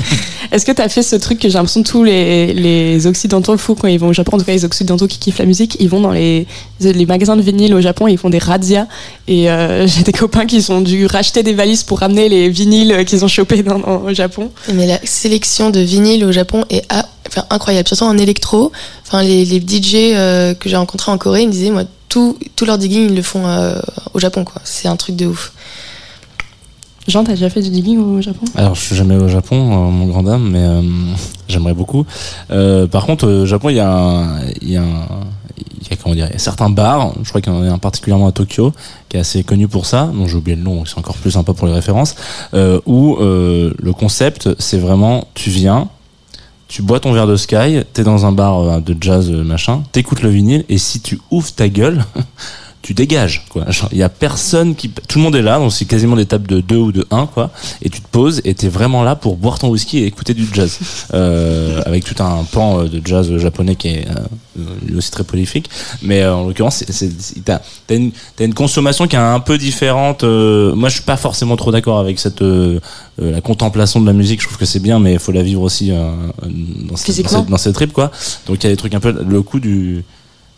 [0.51, 3.75] Est-ce que t'as fait ce truc que j'ai l'impression que tous les, les occidentaux font
[3.75, 5.89] quand ils vont au Japon, en tout cas les occidentaux qui kiffent la musique, ils
[5.89, 6.47] vont dans les,
[6.79, 8.87] les magasins de vinyle au Japon, ils font des razzias.
[9.27, 13.03] Et euh, j'ai des copains qui ont dû racheter des valises pour ramener les vinyles
[13.05, 14.51] qu'ils ont chopés dans, dans- au Japon.
[14.73, 18.71] Mais la sélection de vinyle au Japon est ah, enfin, incroyable, surtout en électro.
[19.05, 22.37] Enfin, les, les DJ euh, que j'ai rencontrés en Corée, ils me disaient, moi, tout,
[22.55, 23.77] tout leur digging, ils le font euh,
[24.13, 24.61] au Japon, quoi.
[24.63, 25.51] C'est un truc de ouf.
[27.07, 28.45] Jean, t'as déjà fait du digging au Japon?
[28.55, 30.81] Alors, je suis jamais au Japon, euh, mon grand dame, mais euh,
[31.47, 32.05] j'aimerais beaucoup.
[32.51, 34.25] Euh, par contre, au Japon, il y a,
[34.61, 34.83] il y a,
[35.81, 37.13] il y a comment dire, certains bars.
[37.23, 38.73] Je crois qu'il y en a un particulièrement à Tokyo,
[39.07, 40.11] qui est assez connu pour ça.
[40.13, 42.15] dont j'ai oublié le nom, c'est encore plus sympa pour les références.
[42.53, 45.87] Où le concept, c'est vraiment, tu viens,
[46.67, 50.29] tu bois ton verre de Sky, t'es dans un bar de jazz machin, t'écoutes le
[50.29, 52.03] vinyle, et si tu ouvres ta gueule.
[52.87, 53.65] tu dégages quoi.
[53.91, 56.47] Il y a personne qui tout le monde est là donc c'est quasiment des tables
[56.47, 57.51] de 2 ou de 1 quoi.
[57.81, 60.47] Et tu te poses et t'es vraiment là pour boire ton whisky et écouter du
[60.53, 60.79] jazz.
[61.13, 65.23] Euh, avec tout un pan euh, de jazz japonais qui est euh, lui aussi très
[65.23, 65.69] prolifique.
[66.01, 66.83] Mais euh, en l'occurrence
[67.45, 71.03] t'as t'as une, t'as une consommation qui est un peu différente euh, moi je suis
[71.03, 72.79] pas forcément trop d'accord avec cette euh,
[73.19, 74.41] la contemplation de la musique.
[74.41, 76.11] Je trouve que c'est bien mais il faut la vivre aussi euh,
[76.89, 78.11] dans, cette, dans, cette, dans cette trip quoi.
[78.47, 80.03] Donc il y a des trucs un peu le coup du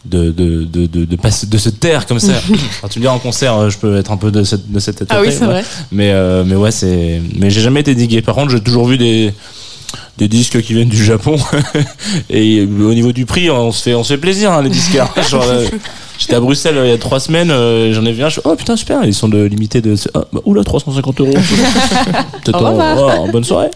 [0.05, 2.33] de de de de, de, passer- de se taire comme ça.
[2.51, 4.79] Enfin, tu me dis en concert euh, je peux être un peu de cette de
[4.79, 5.63] cette étape Ah oui, c'est vrai.
[5.91, 8.21] mais euh, mais ouais c'est mais j'ai jamais été digué.
[8.21, 9.33] Par contre j'ai toujours vu des
[10.17, 11.37] des disques qui viennent du Japon.
[12.29, 15.09] Et au niveau du prix on se fait on se fait plaisir hein, les disquaires
[15.29, 15.65] Genre, euh,
[16.17, 18.41] j'étais à Bruxelles il y a trois semaines euh, j'en ai vu un je fais,
[18.45, 21.33] oh putain super ils sont de limité de oh, bah, oula 350 euros.
[22.43, 23.69] Peut-être oh, bonne soirée.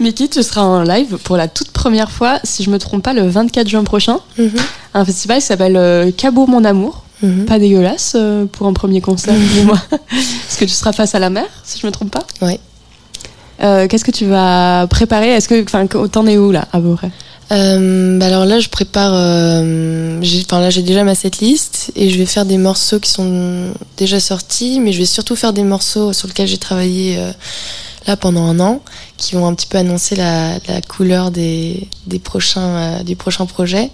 [0.00, 3.12] Mickey, tu seras en live pour la toute première fois, si je me trompe pas,
[3.12, 4.18] le 24 juin prochain.
[4.38, 4.50] Mhm.
[4.94, 7.02] Un festival qui s'appelle euh, Cabourg Mon Amour.
[7.22, 7.44] Mhm.
[7.46, 9.80] Pas dégueulasse euh, pour un premier concert, dis-moi.
[10.12, 12.58] Est-ce que tu seras face à la mer, si je me trompe pas Ouais.
[13.62, 15.28] Euh, Qu'est-ce que tu vas préparer?
[15.30, 17.10] Est-ce que, enfin, t'en es où là, à peu près?
[17.52, 19.12] Euh, bah alors là, je prépare.
[19.14, 23.72] euh, Enfin là, j'ai déjà ma setlist et je vais faire des morceaux qui sont
[23.96, 27.18] déjà sortis, mais je vais surtout faire des morceaux sur lesquels j'ai travaillé
[28.06, 28.80] là pendant un an,
[29.16, 33.90] qui vont un petit peu annoncer la, la couleur des, des prochains du prochain projet.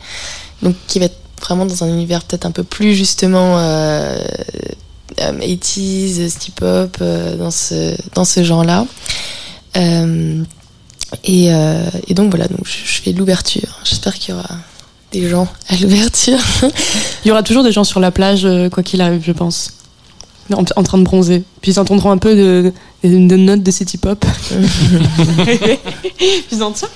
[0.63, 4.19] Donc qui va être vraiment dans un univers peut-être un peu plus justement euh,
[5.21, 8.87] euh, 80s, steep hop, euh, dans ce dans ce genre-là.
[9.77, 10.43] Euh,
[11.25, 13.79] et, euh, et donc voilà, donc je, je fais l'ouverture.
[13.85, 14.49] J'espère qu'il y aura
[15.13, 16.39] des gens à l'ouverture.
[17.25, 19.73] Il y aura toujours des gens sur la plage, euh, quoi qu'il arrive, je pense.
[20.53, 21.45] En, en train de bronzer.
[21.61, 22.73] Puis ils entendront un peu de,
[23.05, 24.25] de, de notes de city pop.
[24.49, 24.57] Puis
[26.53, 26.89] ils en tiens.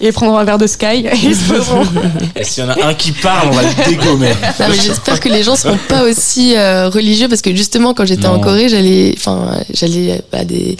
[0.00, 1.86] Et prendront un verre de Sky et ils se poseront.
[2.34, 4.30] et s'il y en a un qui parle on va le dégommer
[4.60, 8.04] Non, mais j'espère que les gens seront pas aussi euh, religieux parce que justement quand
[8.04, 8.40] j'étais en.
[8.40, 10.76] Corée, j'allais, enfin, j'allais à des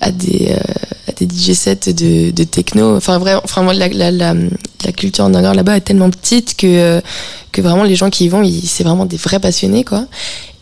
[0.00, 0.56] à des euh,
[1.08, 2.96] à des DJ sets de, de techno.
[2.96, 4.34] Enfin vraiment, enfin moi, la, la, la,
[4.84, 7.00] la culture underground là-bas est tellement petite que euh,
[7.52, 10.06] que vraiment les gens qui y vont, ils- c'est vraiment des vrais passionnés quoi.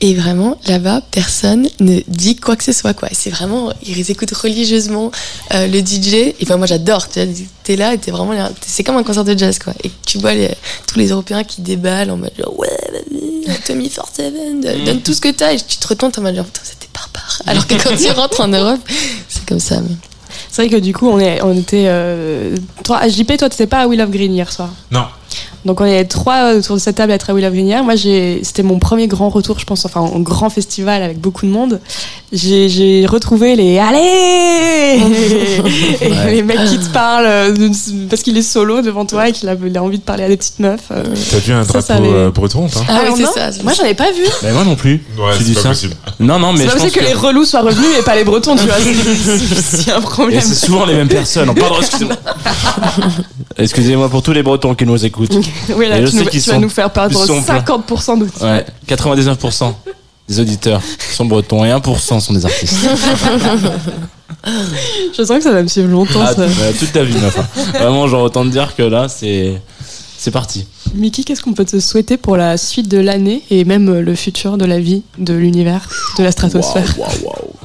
[0.01, 3.09] Et vraiment là-bas, personne ne dit quoi que ce soit quoi.
[3.13, 5.11] C'est vraiment ils écoutent religieusement
[5.55, 6.15] euh, le DJ.
[6.15, 7.09] Et enfin moi j'adore.
[7.09, 7.21] Tu
[7.65, 8.33] t'es là, et t'es vraiment,
[8.65, 9.75] c'est comme un concert de jazz quoi.
[9.85, 10.51] Et tu vois les,
[10.87, 12.69] tous les Européens qui déballent en mode genre, ouais,
[13.67, 15.53] Tommy 47, donne, donne tout ce que t'as.
[15.53, 17.28] Et tu te retournes en mode genre, putain, c'était barbare.
[17.47, 18.81] Alors que quand tu rentres en Europe,
[19.29, 19.81] c'est comme ça.
[19.81, 19.97] mais-
[20.51, 21.85] C'est vrai que du coup, on, est, on était.
[21.87, 24.71] euh, toi, JP, toi, t'étais pas à Will of Green hier soir?
[24.91, 25.05] Non.
[25.69, 27.19] Donc on est trois autour de cette table à
[27.51, 27.85] hier.
[27.85, 31.51] Moi, c'était mon premier grand retour, je pense, enfin, en grand festival avec beaucoup de
[31.51, 31.79] monde.
[32.33, 33.99] J'ai, retrouvé les Allez
[36.01, 36.31] Et Ouais.
[36.31, 37.69] les mecs qui te parlent euh,
[38.09, 40.59] parce qu'il est solo devant toi et qu'il a, envie de parler à des petites
[40.59, 40.81] meufs.
[40.91, 41.05] euh.
[41.31, 43.33] T'as vu un Ça, drapeau ça avait- euh, breton, toi Ah oui, Alors c'est non,
[43.35, 43.63] ça.
[43.63, 44.25] Moi, j'en ai pas vu.
[44.43, 45.95] mais moi non plus Ouais, tu dis c'est ça pas possible.
[46.21, 48.25] non non mais C'est je pas possible que, les relous soient revenus et pas les
[48.25, 48.77] bretons, tu vois.
[49.63, 50.41] C'est- un problème.
[50.41, 51.55] c'est souvent les mêmes personnes.
[51.55, 52.17] Pardon, excusez-moi.
[53.57, 55.37] Excusez-moi pour tous les Bretons qui nous écoutent.
[55.77, 57.59] Oui, là, tu, nous- tu vas nous faire perdre ils sont pleins.
[57.61, 58.43] 50% d'outils.
[58.43, 59.75] Ouais, 99%
[60.29, 60.83] des auditeurs
[61.15, 62.75] sont bretons et 1% sont des artistes.
[65.17, 66.21] Je sens que ça va me suivre longtemps.
[66.23, 66.43] Ah, ça.
[66.43, 67.45] euh, toute ta vie, hein.
[67.75, 69.61] Vraiment, genre, autant te dire que là, c'est.
[70.21, 70.67] C'est parti.
[70.97, 74.17] Mickey, qu'est-ce qu'on peut te souhaiter pour la suite de l'année et même euh, le
[74.17, 76.93] futur de la vie, de l'univers, de la stratosphère?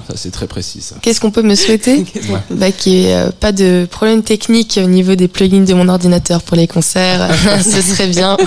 [0.08, 0.96] Ça, c'est très précis, ça.
[1.02, 2.06] Qu'est-ce qu'on peut me souhaiter
[2.50, 5.88] bah, Qu'il n'y ait euh, pas de problème technique au niveau des plugins de mon
[5.88, 7.30] ordinateur pour les concerts.
[7.64, 8.38] Ce serait bien.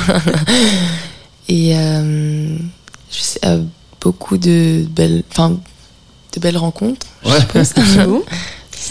[1.49, 2.57] Et euh,
[3.11, 3.63] je sais, euh,
[4.01, 5.59] beaucoup de belles, enfin,
[6.35, 7.07] de belles rencontres.
[7.25, 7.65] Ouais.
[7.95, 8.25] J'avoue.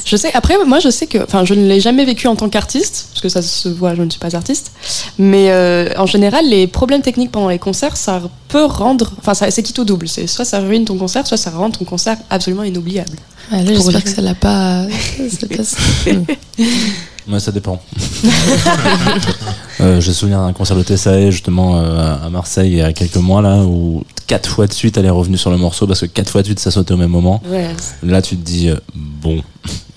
[0.04, 2.50] Je sais, après, moi, je sais que, enfin, je ne l'ai jamais vécu en tant
[2.50, 4.72] qu'artiste, parce que ça se voit, je ne suis pas artiste.
[5.18, 9.64] Mais euh, en général, les problèmes techniques pendant les concerts, ça peut rendre, enfin, c'est
[9.64, 10.08] quitte au double.
[10.08, 13.18] C'est soit ça ruine ton concert, soit ça rend ton concert absolument inoubliable.
[13.52, 14.86] Ah, j'espère que ça l'a pas.
[17.28, 17.82] Ouais, ça dépend.
[19.82, 23.16] euh, J'ai souvenir d'un concert de TSAE justement euh, à Marseille il y a quelques
[23.18, 26.06] mois là où quatre fois de suite elle est revenue sur le morceau parce que
[26.06, 27.42] quatre fois de suite ça sautait au même moment.
[27.50, 27.70] Ouais.
[28.04, 29.42] Là tu te dis euh, bon,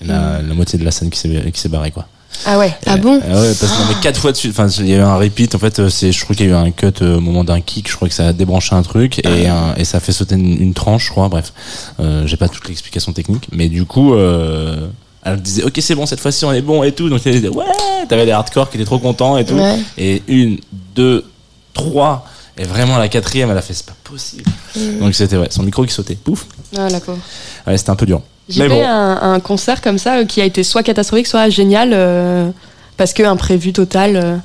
[0.01, 2.07] il y en a la moitié de la scène qui s'est barrée quoi.
[2.45, 2.73] Ah ouais.
[2.85, 4.51] Ah bon Euh, ouais, parce que non, mais quatre fois de suite.
[4.57, 5.55] Enfin, il y a eu un repeat.
[5.55, 7.59] En fait, euh, c'est, je crois qu'il y a eu un cut au moment d'un
[7.59, 7.89] kick.
[7.89, 10.35] Je crois que ça a débranché un truc et, un- et ça a fait sauter
[10.35, 11.27] une, une tranche, je crois.
[11.27, 11.51] Bref,
[11.99, 14.87] euh, j'ai pas toute l'explication technique, mais du coup, euh,
[15.33, 17.09] elle disait ok c'est bon cette fois-ci on est bon et tout.
[17.09, 17.65] Donc elle disait ouais,
[18.07, 19.55] t'avais des hardcore qui étaient trop contents et tout.
[19.55, 19.79] Ouais.
[19.97, 20.59] Et une,
[20.95, 21.25] deux,
[21.73, 22.25] trois.
[22.57, 24.43] Et vraiment la quatrième, elle a fait c'est pas possible.
[24.75, 24.99] Mm.
[24.99, 26.15] Donc c'était ouais, son micro qui sautait.
[26.15, 26.45] Pouf.
[26.77, 27.17] Ah, d'accord.
[27.65, 28.21] Ouais, c'était un peu dur.
[28.49, 28.85] J'ai fait bon.
[28.85, 32.49] un, un concert comme ça euh, qui a été soit catastrophique, soit génial, euh,
[32.97, 34.15] parce que imprévu total.
[34.17, 34.35] euh,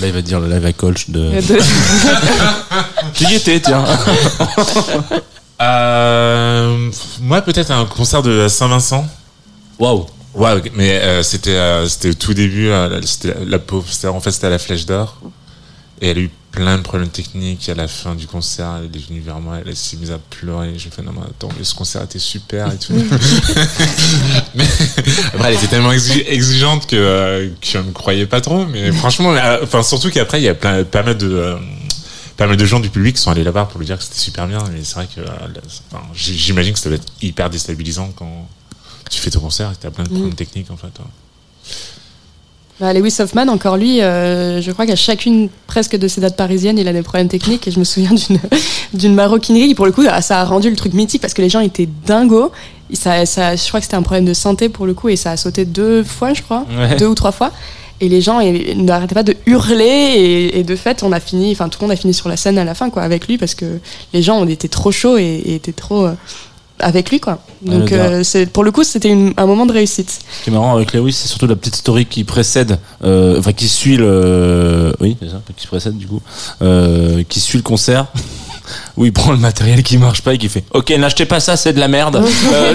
[0.00, 1.32] Là il va te dire le live à Colch de.
[3.20, 3.84] y étais tiens.
[5.62, 6.90] Euh,
[7.22, 9.06] moi, peut-être un concert de Saint-Vincent.
[9.78, 10.06] Waouh.
[10.58, 12.68] Ok, mais euh, c'était euh, c'était au tout début.
[12.68, 13.86] euh, c'était la, la pauvre.
[13.90, 15.18] c'était- En fait, c'était à la Flèche d'Or.
[16.02, 18.80] Et elle a eu plein de problèmes techniques à la fin du concert.
[18.80, 20.74] Elle est venue vers moi, elle s'est mise à pleurer.
[20.76, 22.92] J'ai fait non, mais attends, mais ce concert était super et tout.
[24.54, 24.64] mais
[25.34, 28.66] après, elle était tellement exi- exigeante que, euh, que je ne croyais pas trop.
[28.66, 31.30] Mais franchement, euh, enfin, surtout qu'après, il y a plein, pas mal de.
[31.32, 31.56] euh,
[32.36, 34.18] pas mal de gens du public qui sont allés là-bas pour lui dire que c'était
[34.18, 36.96] super bien, mais c'est vrai que euh, là, c'est- enfin, j- j'imagine que ça doit
[36.98, 38.46] être hyper déstabilisant quand
[39.10, 40.86] tu fais ton concert et tu as plein de problèmes techniques en fait.
[40.88, 41.72] ouais.
[42.78, 46.76] Bah, Lewis Hoffman, encore lui, euh, je crois qu'à chacune presque de ses dates parisiennes,
[46.78, 47.66] il a des problèmes techniques.
[47.66, 48.38] Et je me souviens d'une
[48.92, 51.40] d'une maroquinerie qui, pour le coup, ah, ça a rendu le truc mythique parce que
[51.40, 52.52] les gens étaient dingos.
[52.90, 55.16] Et Ça, ça, je crois que c'était un problème de santé pour le coup, et
[55.16, 56.96] ça a sauté deux fois, je crois, Ouais.
[56.96, 57.50] deux ou trois fois.
[58.00, 58.40] Et les gens
[58.76, 61.92] n'arrêtaient pas de hurler, et, et de fait, on a fini, enfin tout le monde
[61.92, 63.80] a fini sur la scène à la fin, quoi, avec lui, parce que
[64.12, 66.12] les gens on était trop chauds et, et étaient trop euh,
[66.78, 67.38] avec lui, quoi.
[67.62, 70.10] Donc, euh, c'est pour le coup, c'était un moment de réussite.
[70.10, 73.52] Ce qui est marrant avec Lewis, c'est surtout la petite story qui précède, euh, enfin
[73.52, 76.20] qui suit le, oui, c'est ça, qui précède du coup,
[76.62, 78.06] euh, qui suit le concert.
[78.96, 81.56] Où il prend le matériel qui marche pas et qui fait Ok, n'achetez pas ça,
[81.56, 82.22] c'est de la merde.
[82.52, 82.74] Euh,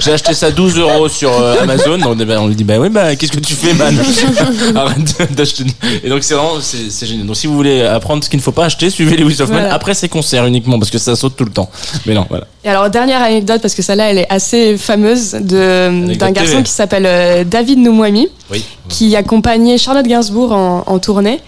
[0.00, 1.98] J'ai acheté ça 12 euros sur euh, Amazon.
[2.18, 3.96] Eh ben, on lui dit Bah oui, bah qu'est-ce que tu fais, man?
[4.76, 5.64] Arrête d'acheter.
[6.04, 7.26] Et donc, c'est vraiment c'est génial.
[7.26, 9.74] Donc, si vous voulez apprendre ce qu'il ne faut pas acheter, suivez Lewis Hoffman Voilà.
[9.74, 11.70] après ses concerts uniquement parce que ça saute tout le temps.
[12.06, 12.46] Mais non, voilà.
[12.64, 17.06] Et alors, dernière anecdote, parce que celle-là, elle est assez fameuse, d'un garçon qui s'appelle
[17.06, 18.64] euh, David Noumouami, Oui.
[18.88, 21.40] qui accompagnait Charlotte Gainsbourg en, en tournée.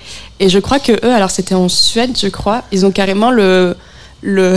[0.42, 3.76] Et je crois que eux, alors c'était en Suède, je crois, ils ont carrément le.
[4.22, 4.56] le,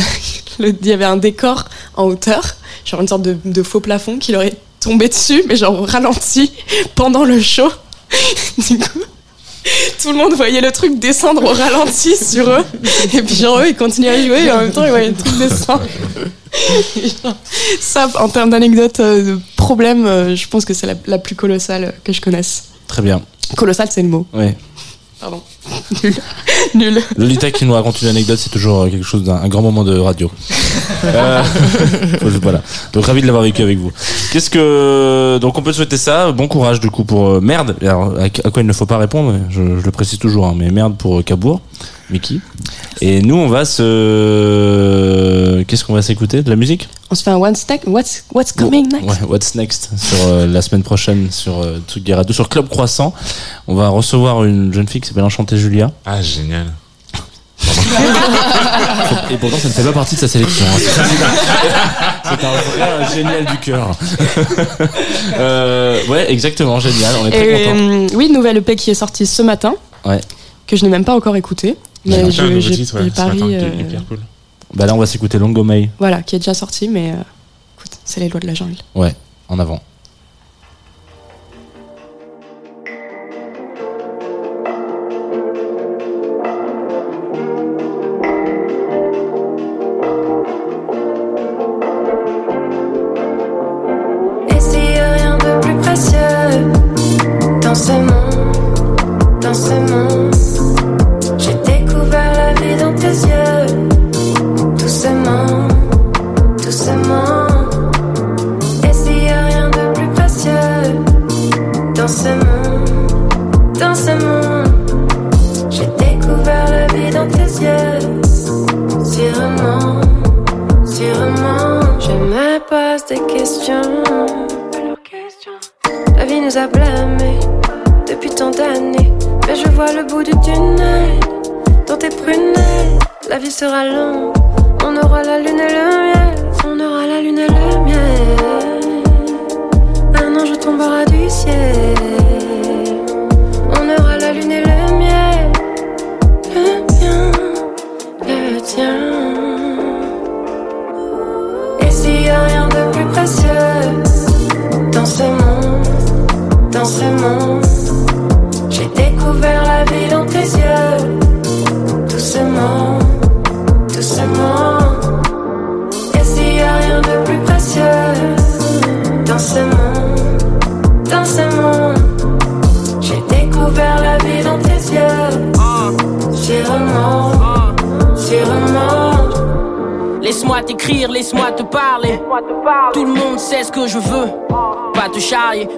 [0.60, 2.56] il y avait un décor en hauteur,
[2.86, 5.86] genre une sorte de, de faux plafond qui leur est tombé dessus, mais genre au
[5.86, 6.52] ralenti
[6.95, 7.70] pendant le show.
[8.57, 8.99] du coup.
[10.02, 12.64] Tout le monde voyait le truc descendre au ralenti sur eux.
[13.14, 15.16] Et puis genre eux, ils continuaient à jouer et en même temps, ils voyaient le
[15.16, 15.86] truc descendre.
[16.95, 17.36] Genre,
[17.80, 21.36] ça, en termes d'anecdotes, euh, de problèmes, euh, je pense que c'est la, la plus
[21.36, 22.66] colossale que je connaisse.
[22.88, 23.22] Très bien.
[23.56, 24.26] Colossal, c'est le mot.
[24.34, 24.56] Ouais.
[25.26, 25.41] Pardon.
[26.03, 26.14] Nul.
[26.76, 27.02] Nul.
[27.18, 29.84] Lolita qui nous raconte une anecdote, c'est toujours euh, quelque chose d'un un grand moment
[29.84, 30.30] de radio.
[31.03, 31.43] Euh,
[32.41, 32.61] voilà.
[32.93, 33.91] Donc ravi de l'avoir vécu avec vous.
[34.31, 37.76] Qu'est-ce que donc on peut te souhaiter ça Bon courage du coup pour euh, merde.
[37.81, 40.72] Alors, à, quoi il ne faut pas répondre je, je le précise toujours, hein, mais
[40.72, 41.61] merde pour euh, Cabourg,
[42.10, 42.40] Mickey.
[43.02, 46.41] Et nous on va se qu'est-ce qu'on va s'écouter?
[46.44, 46.88] De la musique?
[47.11, 49.07] On se fait un what's next What's, what's coming next?
[49.22, 53.14] Ouais, What's next sur euh, la semaine prochaine sur euh, Tsugi Radio, sur Club Croissant.
[53.68, 55.91] On va recevoir une jeune fille qui s'appelle Enchantée Julia.
[56.06, 56.68] Ah, génial.
[59.32, 60.65] Et pourtant, ça ne fait pas partie de sa sélection.
[60.65, 60.80] hein.
[62.23, 63.91] C'est un vrai génial du cœur.
[65.38, 67.14] Euh, ouais, exactement, génial.
[67.22, 67.76] On est très contents.
[67.77, 69.76] euh, oui, nouvelle EP qui est sortie ce matin,
[70.06, 70.22] Ouais.
[70.68, 71.76] que je n'ai même pas encore écouté.
[72.06, 74.19] Mais je- j'ai titres, ouais, ce matin, pari, qui est euh, hyper cool.
[74.73, 75.90] Bah là, on va s'écouter Longo May.
[75.99, 77.15] voilà, qui est déjà sorti, mais euh,
[77.77, 78.76] écoute, c'est les lois de la jungle.
[78.94, 79.15] Ouais,
[79.48, 79.82] en avant.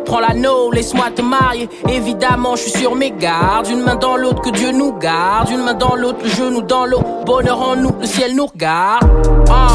[0.08, 1.70] Prends l'anneau, laisse-moi te marier.
[1.90, 3.68] Évidemment, je suis sur mes gardes.
[3.68, 5.50] Une main dans l'autre, que Dieu nous garde.
[5.50, 7.02] Une main dans l'autre, le genou dans l'eau.
[7.26, 9.04] Bonheur en nous, le ciel nous regarde.
[9.50, 9.68] Ah.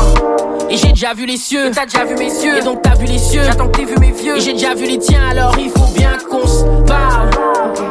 [0.70, 2.56] Et j'ai déjà vu les cieux, t'as déjà vu mes cieux.
[2.58, 4.38] Et donc t'as vu les cieux, j'attends que t'aies vu mes vieux.
[4.38, 7.28] Et j'ai déjà vu les tiens, alors il faut bien qu'on se parle.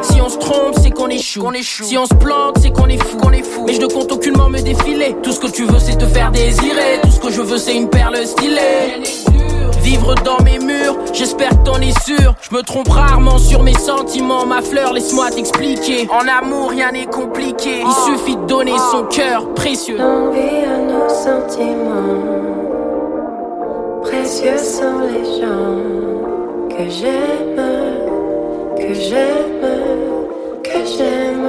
[0.02, 1.48] Si on se trompe, c'est qu'on échoue.
[1.62, 3.18] Si on se plante, c'est qu'on est fou.
[3.18, 3.64] qu'on est fou.
[3.66, 5.16] Mais je ne compte aucunement me défiler.
[5.22, 7.00] Tout ce que tu veux, c'est te faire désirer.
[7.02, 9.41] Tout ce que je veux, c'est une perle stylée.
[9.82, 12.34] Vivre dans mes murs, j'espère que t'en es sûr.
[12.40, 16.08] Je me trompe rarement sur mes sentiments, ma fleur, laisse-moi t'expliquer.
[16.08, 17.82] En amour, rien n'est compliqué.
[17.84, 19.98] Il suffit de donner son cœur précieux.
[19.98, 22.22] Longue vie à nos sentiments.
[24.02, 25.80] Précieux sont les gens
[26.68, 27.60] que j'aime,
[28.76, 29.66] que j'aime,
[30.62, 31.48] que j'aime.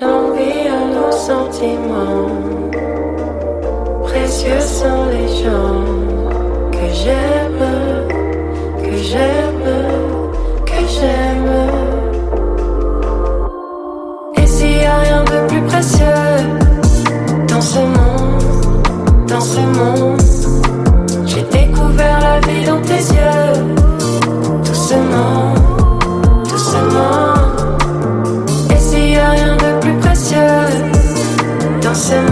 [0.00, 2.51] Longue vie à nos sentiments.
[4.12, 5.84] Précieux sont les gens
[6.70, 7.64] que j'aime,
[8.84, 9.68] que j'aime,
[10.66, 11.52] que j'aime.
[14.36, 16.04] Et s'il y a rien de plus précieux
[17.48, 20.20] dans ce monde, dans ce monde,
[21.24, 23.64] j'ai découvert la vie dans tes yeux.
[24.62, 25.54] Doucement,
[26.50, 27.34] doucement.
[28.74, 30.38] Et s'il y a rien de plus précieux
[31.80, 32.31] dans ce monde,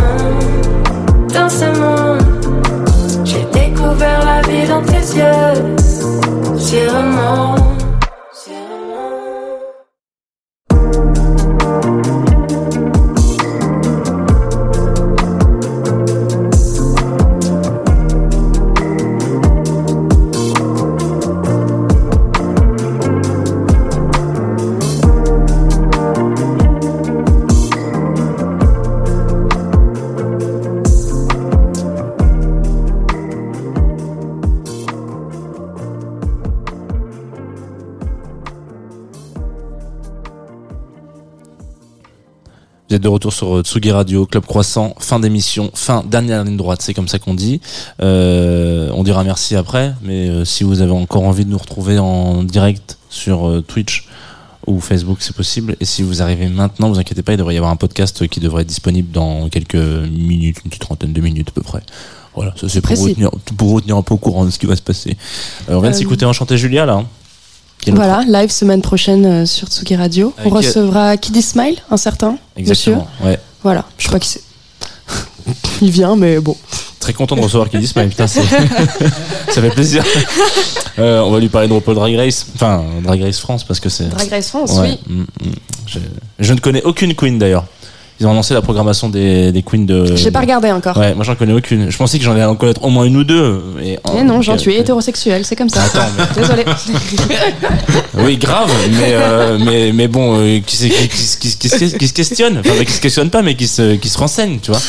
[4.87, 7.60] la vie dans
[43.01, 46.83] êtes de retour sur euh, Tsugi Radio, Club Croissant, fin d'émission, fin dernière ligne droite,
[46.83, 47.61] c'est comme ça qu'on dit.
[48.03, 51.99] Euh, on dira merci après, mais euh, si vous avez encore envie de nous retrouver
[51.99, 54.07] en direct sur euh, Twitch
[54.67, 55.77] ou Facebook, c'est possible.
[55.81, 58.39] Et si vous arrivez maintenant, vous inquiétez pas, il devrait y avoir un podcast qui
[58.39, 61.83] devrait être disponible dans quelques minutes, une petite trentaine de minutes à peu près.
[62.35, 64.59] Voilà, ça c'est pour vous, tenir, pour vous tenir un peu au courant de ce
[64.59, 65.17] qui va se passer.
[65.69, 66.95] On vient de s'écouter Enchanté Julia là.
[66.95, 67.07] hein,
[67.89, 70.35] Voilà, live semaine prochaine euh, sur Tsugi Radio.
[70.39, 72.93] Avec, On recevra Kiddy Smile, un certain monsieur.
[72.93, 73.09] Exactement.
[73.25, 73.39] Ouais.
[73.63, 74.43] Voilà, je crois qu'il c'est.
[75.83, 76.57] Il vient, mais bon.
[77.01, 80.05] Très content de recevoir Kiddy Smile, putain, ça fait plaisir.
[80.99, 83.89] Euh, on va lui parler de RuPaul Drag Race, enfin Drag Race France parce que
[83.89, 84.09] c'est.
[84.11, 85.15] Drag Race France, Ouais, oui.
[85.15, 85.53] mm, mm.
[85.87, 85.99] Je,
[86.39, 87.65] je ne connais aucune queen d'ailleurs.
[88.21, 90.15] Ils ont annoncé la programmation des, des queens de.
[90.15, 90.95] J'ai pas regardé encore.
[90.99, 91.91] Ouais, moi j'en connais aucune.
[91.91, 93.63] Je pensais que j'en allais en connaître au moins une ou deux.
[93.79, 95.83] Mais, non, Jean, tu es hétérosexuel, c'est comme ça.
[95.85, 96.65] Attends, mais- Désolé.
[98.15, 102.13] Oui, grave, mais, euh, mais, mais bon, euh, qui, qui, qui, qui, se- qui se
[102.13, 104.81] questionne, enfin, qui se questionne pas, mais qui se, qui se renseigne, tu vois.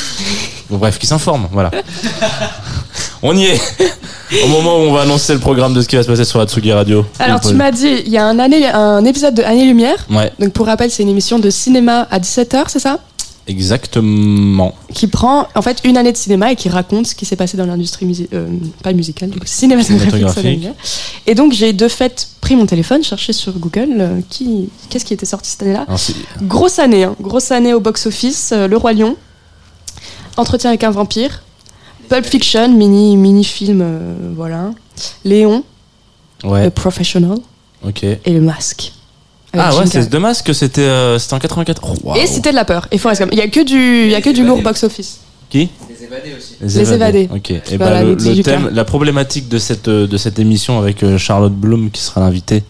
[0.69, 1.71] Bon, bref, qui s'informe, voilà.
[3.23, 3.61] On y est.
[4.43, 6.39] Au moment où on va annoncer le programme de ce qui va se passer sur
[6.39, 7.05] la Tsugi Radio.
[7.19, 10.05] Alors, tu m'as dit, il y a un, année, un épisode de Année Lumière.
[10.09, 12.99] Ouais, Donc, pour rappel, c'est une émission de cinéma à 17h, c'est ça?
[13.47, 14.75] Exactement.
[14.93, 17.57] Qui prend en fait une année de cinéma et qui raconte ce qui s'est passé
[17.57, 18.49] dans l'industrie musicale,
[18.83, 20.67] pas musicale, du coup, cinématographique.
[21.27, 25.13] Et donc, j'ai de fait pris mon téléphone, cherché sur Google euh, qui, qu'est-ce qui
[25.13, 25.85] était sorti cette année-là.
[25.97, 27.15] C'est- Grosse année, hein.
[27.21, 28.51] grosse année au box-office.
[28.53, 29.15] euh, Le Roi Lion,
[30.37, 31.43] Entretien avec un vampire,
[32.09, 34.71] Pulp Fiction, mini, mini film, euh, voilà.
[35.25, 35.63] Léon,
[36.43, 37.37] Ouais, The Professional
[38.25, 38.93] et Le Masque.
[39.53, 41.81] Ah ouais, c'est dommage que c'était euh, c'était en 84.
[41.83, 42.17] Oh, waouh.
[42.17, 42.87] Et c'était de la peur.
[42.91, 43.31] Et Forrest Gump.
[43.33, 45.19] Il y a que du, il y a que du lourd box-office.
[45.49, 45.69] Qui?
[45.89, 46.55] Les évadés aussi.
[46.61, 47.29] Les évadés.
[47.33, 47.51] Ok.
[47.51, 51.53] Et bah, le, thème, la problématique de cette euh, de cette émission avec euh, Charlotte
[51.53, 52.63] Bloom qui sera l'invitée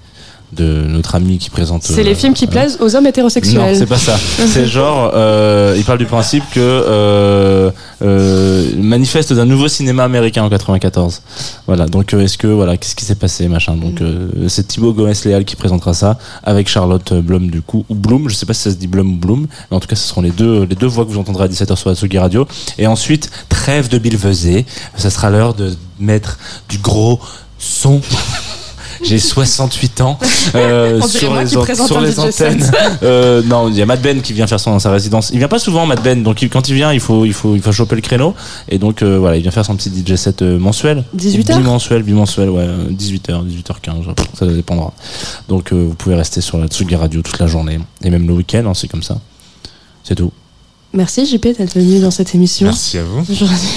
[0.53, 1.83] de notre ami qui présente.
[1.83, 2.61] C'est euh, les films qui voilà.
[2.61, 3.75] plaisent aux hommes Non, hétérosexuels.
[3.77, 4.17] c'est pas ça.
[4.17, 7.71] C'est genre, euh, il parle du principe que euh,
[8.01, 11.21] euh, manifeste d'un nouveau cinéma américain en 94.
[11.67, 11.87] Voilà.
[11.87, 13.75] Donc, euh, est-ce que voilà, qu'est-ce qui s'est passé, machin?
[13.75, 18.27] Donc, euh, c'est Thibaut Gomez-Léal qui présentera ça avec Charlotte Blum du coup ou Bloom.
[18.29, 20.07] Je sais pas si ça se dit Blum ou Bloom, mais en tout cas, ce
[20.07, 22.47] seront les deux les deux voix que vous entendrez à 17h sur la Tsugi Radio.
[22.77, 24.65] Et ensuite, trêve de Bill Vesey.
[24.97, 26.37] Ça sera l'heure de mettre
[26.69, 27.19] du gros
[27.57, 28.01] son.
[29.03, 30.17] J'ai 68 ans.
[30.55, 32.71] Euh, sur les, an- sur antennes.
[33.03, 35.29] Euh, non, il y a Matt Ben qui vient faire son dans sa résidence.
[35.31, 36.23] Il vient pas souvent, Matt Ben.
[36.23, 38.33] Donc il- quand il vient, il faut, il faut, il faut choper le créneau.
[38.67, 41.03] Et donc euh, voilà, il vient faire son petit DJ set euh, mensuel.
[41.13, 44.03] 18 heures Bimensuel, bimensuel, ouais, euh, 18h, 18h15,
[44.37, 44.93] ça dépendra.
[45.47, 48.33] Donc euh, vous pouvez rester sur la Tsugi Radio toute la journée et même le
[48.33, 49.17] week-end, hein, c'est comme ça.
[50.03, 50.31] C'est tout.
[50.93, 52.65] Merci JP d'être venu dans cette émission.
[52.67, 53.19] Merci à vous.
[53.31, 53.69] Aujourd'hui.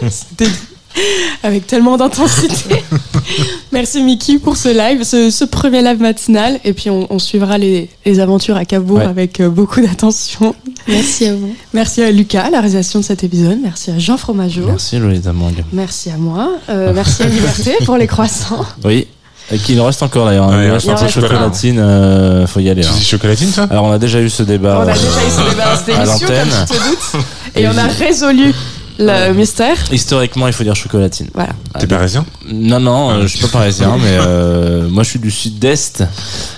[0.10, 0.50] C'était
[1.42, 2.82] avec tellement d'intensité.
[3.72, 6.58] Merci Mickey pour ce live, ce, ce premier live matinal.
[6.64, 9.04] Et puis on, on suivra les, les aventures à Cabourg Ouais.
[9.04, 10.54] avec euh, beaucoup d'attention.
[10.88, 11.54] Merci à vous.
[11.74, 13.58] Merci à Lucas à la réalisation de cet épisode.
[13.62, 14.66] Merci à Jean Fromageau.
[14.66, 15.52] Merci Lolita Mang.
[15.72, 16.52] Merci à moi.
[16.70, 18.64] Euh, merci à Liberté pour les croissants.
[18.84, 19.06] Oui.
[19.50, 20.44] Et qu'il en reste encore d'ailleurs.
[20.50, 20.58] hein.
[20.58, 22.84] Ouais, il reste il en un peu de reste chocolatine, euh, faut y aller.
[22.84, 22.90] Hein.
[23.00, 23.66] chocolatine, toi?
[23.70, 24.76] Alors on a déjà eu ce débat.
[24.84, 26.48] On a euh, déjà eu ce débat cette à émission, l'antenne.
[26.50, 27.24] comme tu te doutes.
[27.56, 28.52] Et on a résolu
[28.98, 29.76] le mystère.
[29.92, 31.28] Historiquement, il faut dire chocolatine.
[31.34, 31.50] Voilà.
[31.74, 35.18] Ah, T'es parisien Non, non, euh, je suis pas parisien, mais euh, moi je suis
[35.18, 36.04] du sud-est.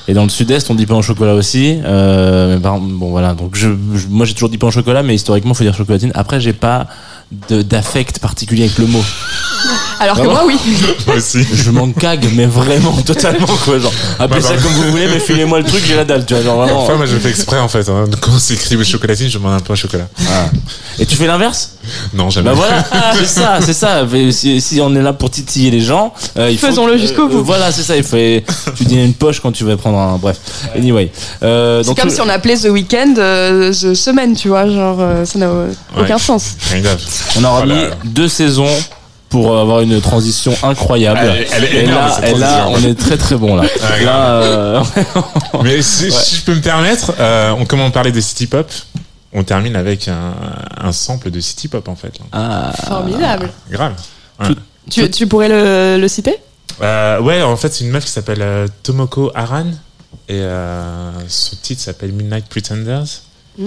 [0.08, 1.78] Et dans le sud-est, on dit pain au chocolat aussi.
[1.84, 3.34] Euh, mais par- bon, voilà.
[3.34, 5.74] Donc, je, je- moi j'ai toujours dit pain au chocolat, mais historiquement, il faut dire
[5.76, 6.12] chocolatine.
[6.14, 6.86] Après, j'ai pas
[7.48, 9.04] de- d'affect particulier avec le mot.
[10.02, 10.58] Alors que Vraiment moi, oui.
[11.06, 11.46] Moi aussi.
[11.52, 13.78] Je m'en cague, mais vraiment, totalement, quoi.
[13.78, 14.60] Genre, appelez Bah, ça bah.
[14.62, 16.42] comme vous voulez, mais filez-moi le truc, j'ai la dalle, tu vois.
[16.42, 16.78] Genre, vraiment.
[16.78, 17.86] Parfois, moi, je fais exprès, en fait.
[17.88, 18.04] hein.
[18.20, 20.08] Quand c'est écrit chocolatine, je demande un peu un chocolat.
[20.28, 20.46] Ah.
[20.98, 21.72] Et tu fais l'inverse?
[22.14, 22.48] Non, jamais.
[22.50, 22.84] Bah voilà,
[23.18, 24.04] c'est ça, c'est ça.
[24.30, 27.28] Si, si on est là pour titiller les gens, euh, il faut Faisons-le jusqu'au euh,
[27.28, 27.44] bout.
[27.44, 27.96] voilà, c'est ça.
[27.96, 28.16] Il faut.
[28.76, 30.16] Tu dis une poche quand tu vas prendre un.
[30.16, 30.38] Bref.
[30.76, 31.10] Anyway.
[31.42, 34.66] Euh, C'est comme tout- si on appelait The Weekend euh, The Semaine, tu vois.
[34.68, 36.20] Genre, euh, ça n'a euh, aucun Ouais.
[36.20, 36.52] sens.
[37.36, 38.66] On aura Oh là mis deux saisons
[39.30, 41.20] pour avoir une transition incroyable.
[41.22, 42.90] Elle est- elle est et énorme, là, cette et là, on transition.
[42.90, 43.62] est très très bon là.
[43.62, 44.82] Ouais, là, euh,
[45.62, 48.70] Mais si, si je peux me permettre, euh, on commence à parler de City Pop.
[49.32, 50.34] On termine avec un,
[50.80, 52.12] un sample de City Pop, en fait.
[52.32, 53.50] ah, Formidable.
[53.70, 53.94] Grave.
[54.44, 54.56] Tout-
[54.90, 56.36] Tu, tu pourrais le, le citer?
[56.82, 59.66] Euh, ouais, en fait, c'est une meuf qui s'appelle euh, Tomoko Aran.
[60.28, 63.04] Et euh, son titre s'appelle Midnight Pretenders.
[63.58, 63.64] Mmh,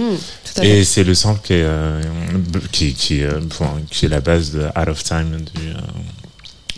[0.58, 0.68] à fait.
[0.80, 2.02] Et c'est le sample qui est, euh,
[2.72, 5.68] qui, qui, euh, enfin, qui est la base de Out of Time du.
[5.70, 5.74] euh,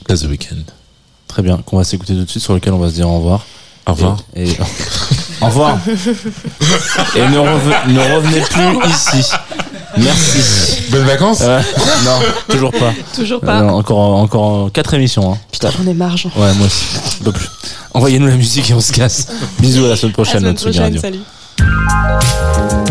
[0.08, 0.64] That's the weekend.
[1.28, 3.18] Très bien, qu'on va s'écouter tout de suite, sur lequel on va se dire au
[3.18, 3.46] revoir.
[3.88, 4.18] Au revoir.
[4.36, 4.58] Et, et-
[5.42, 5.78] au revoir.
[5.88, 9.32] et ne, reve- ne revenez plus ici.
[9.98, 10.82] Merci.
[10.92, 11.62] Bonnes vacances Euh,
[12.04, 12.20] non,
[12.50, 12.94] toujours pas.
[13.16, 13.64] Toujours pas.
[13.64, 15.34] encore, encore quatre émissions.
[15.34, 15.38] Hein.
[15.52, 16.16] Putain, j'en ai marre.
[16.36, 16.86] Ouais, moi aussi.
[17.22, 17.48] Un peu plus.
[17.94, 19.28] Envoyez-nous la musique et on se casse.
[19.60, 22.85] Bisous à la semaine À prochaine, la notre semaine prochaine, salut.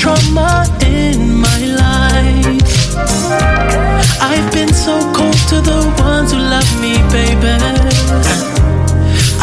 [0.00, 2.96] Trauma in my life.
[4.18, 7.52] I've been so cold to the ones who love me, baby.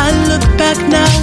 [0.05, 1.16] I look back now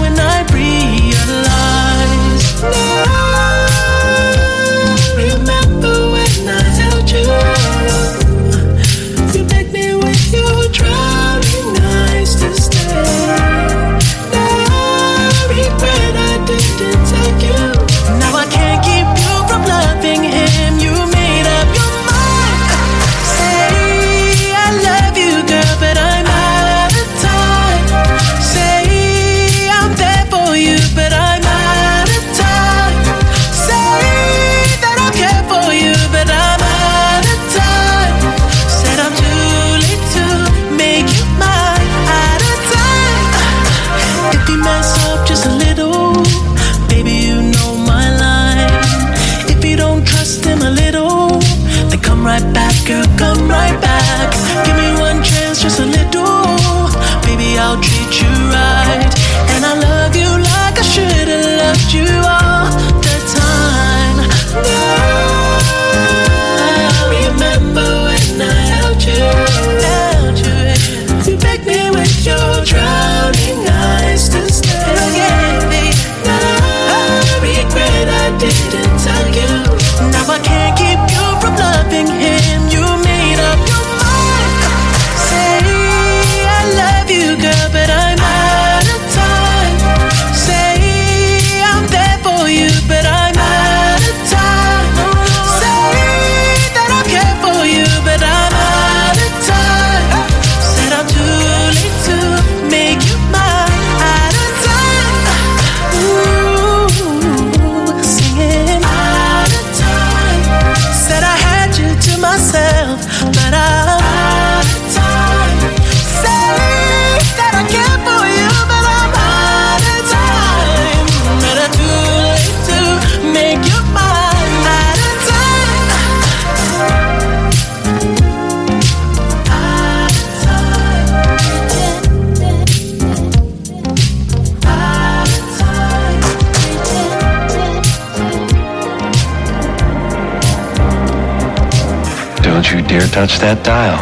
[143.03, 143.99] touch that dial.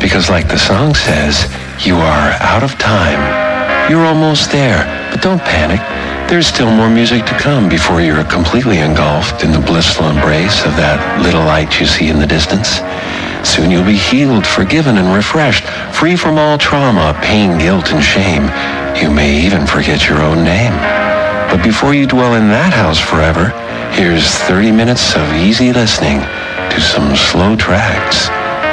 [0.00, 1.44] Because like the song says,
[1.84, 3.20] you are out of time.
[3.90, 5.80] You're almost there, but don't panic.
[6.30, 10.76] There's still more music to come before you're completely engulfed in the blissful embrace of
[10.80, 12.80] that little light you see in the distance.
[13.44, 18.48] Soon you'll be healed, forgiven, and refreshed, free from all trauma, pain, guilt, and shame.
[18.96, 20.72] You may even forget your own name.
[21.50, 23.50] But before you dwell in that house forever,
[23.92, 26.22] here's 30 minutes of easy listening
[26.70, 28.28] to some slow tracks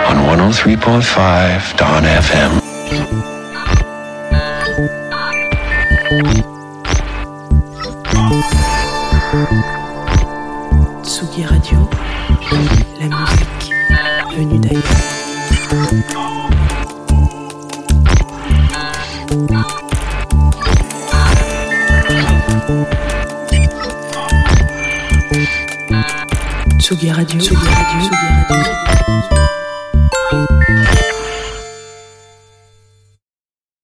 [0.08, 3.37] on 103.5 Dawn FM.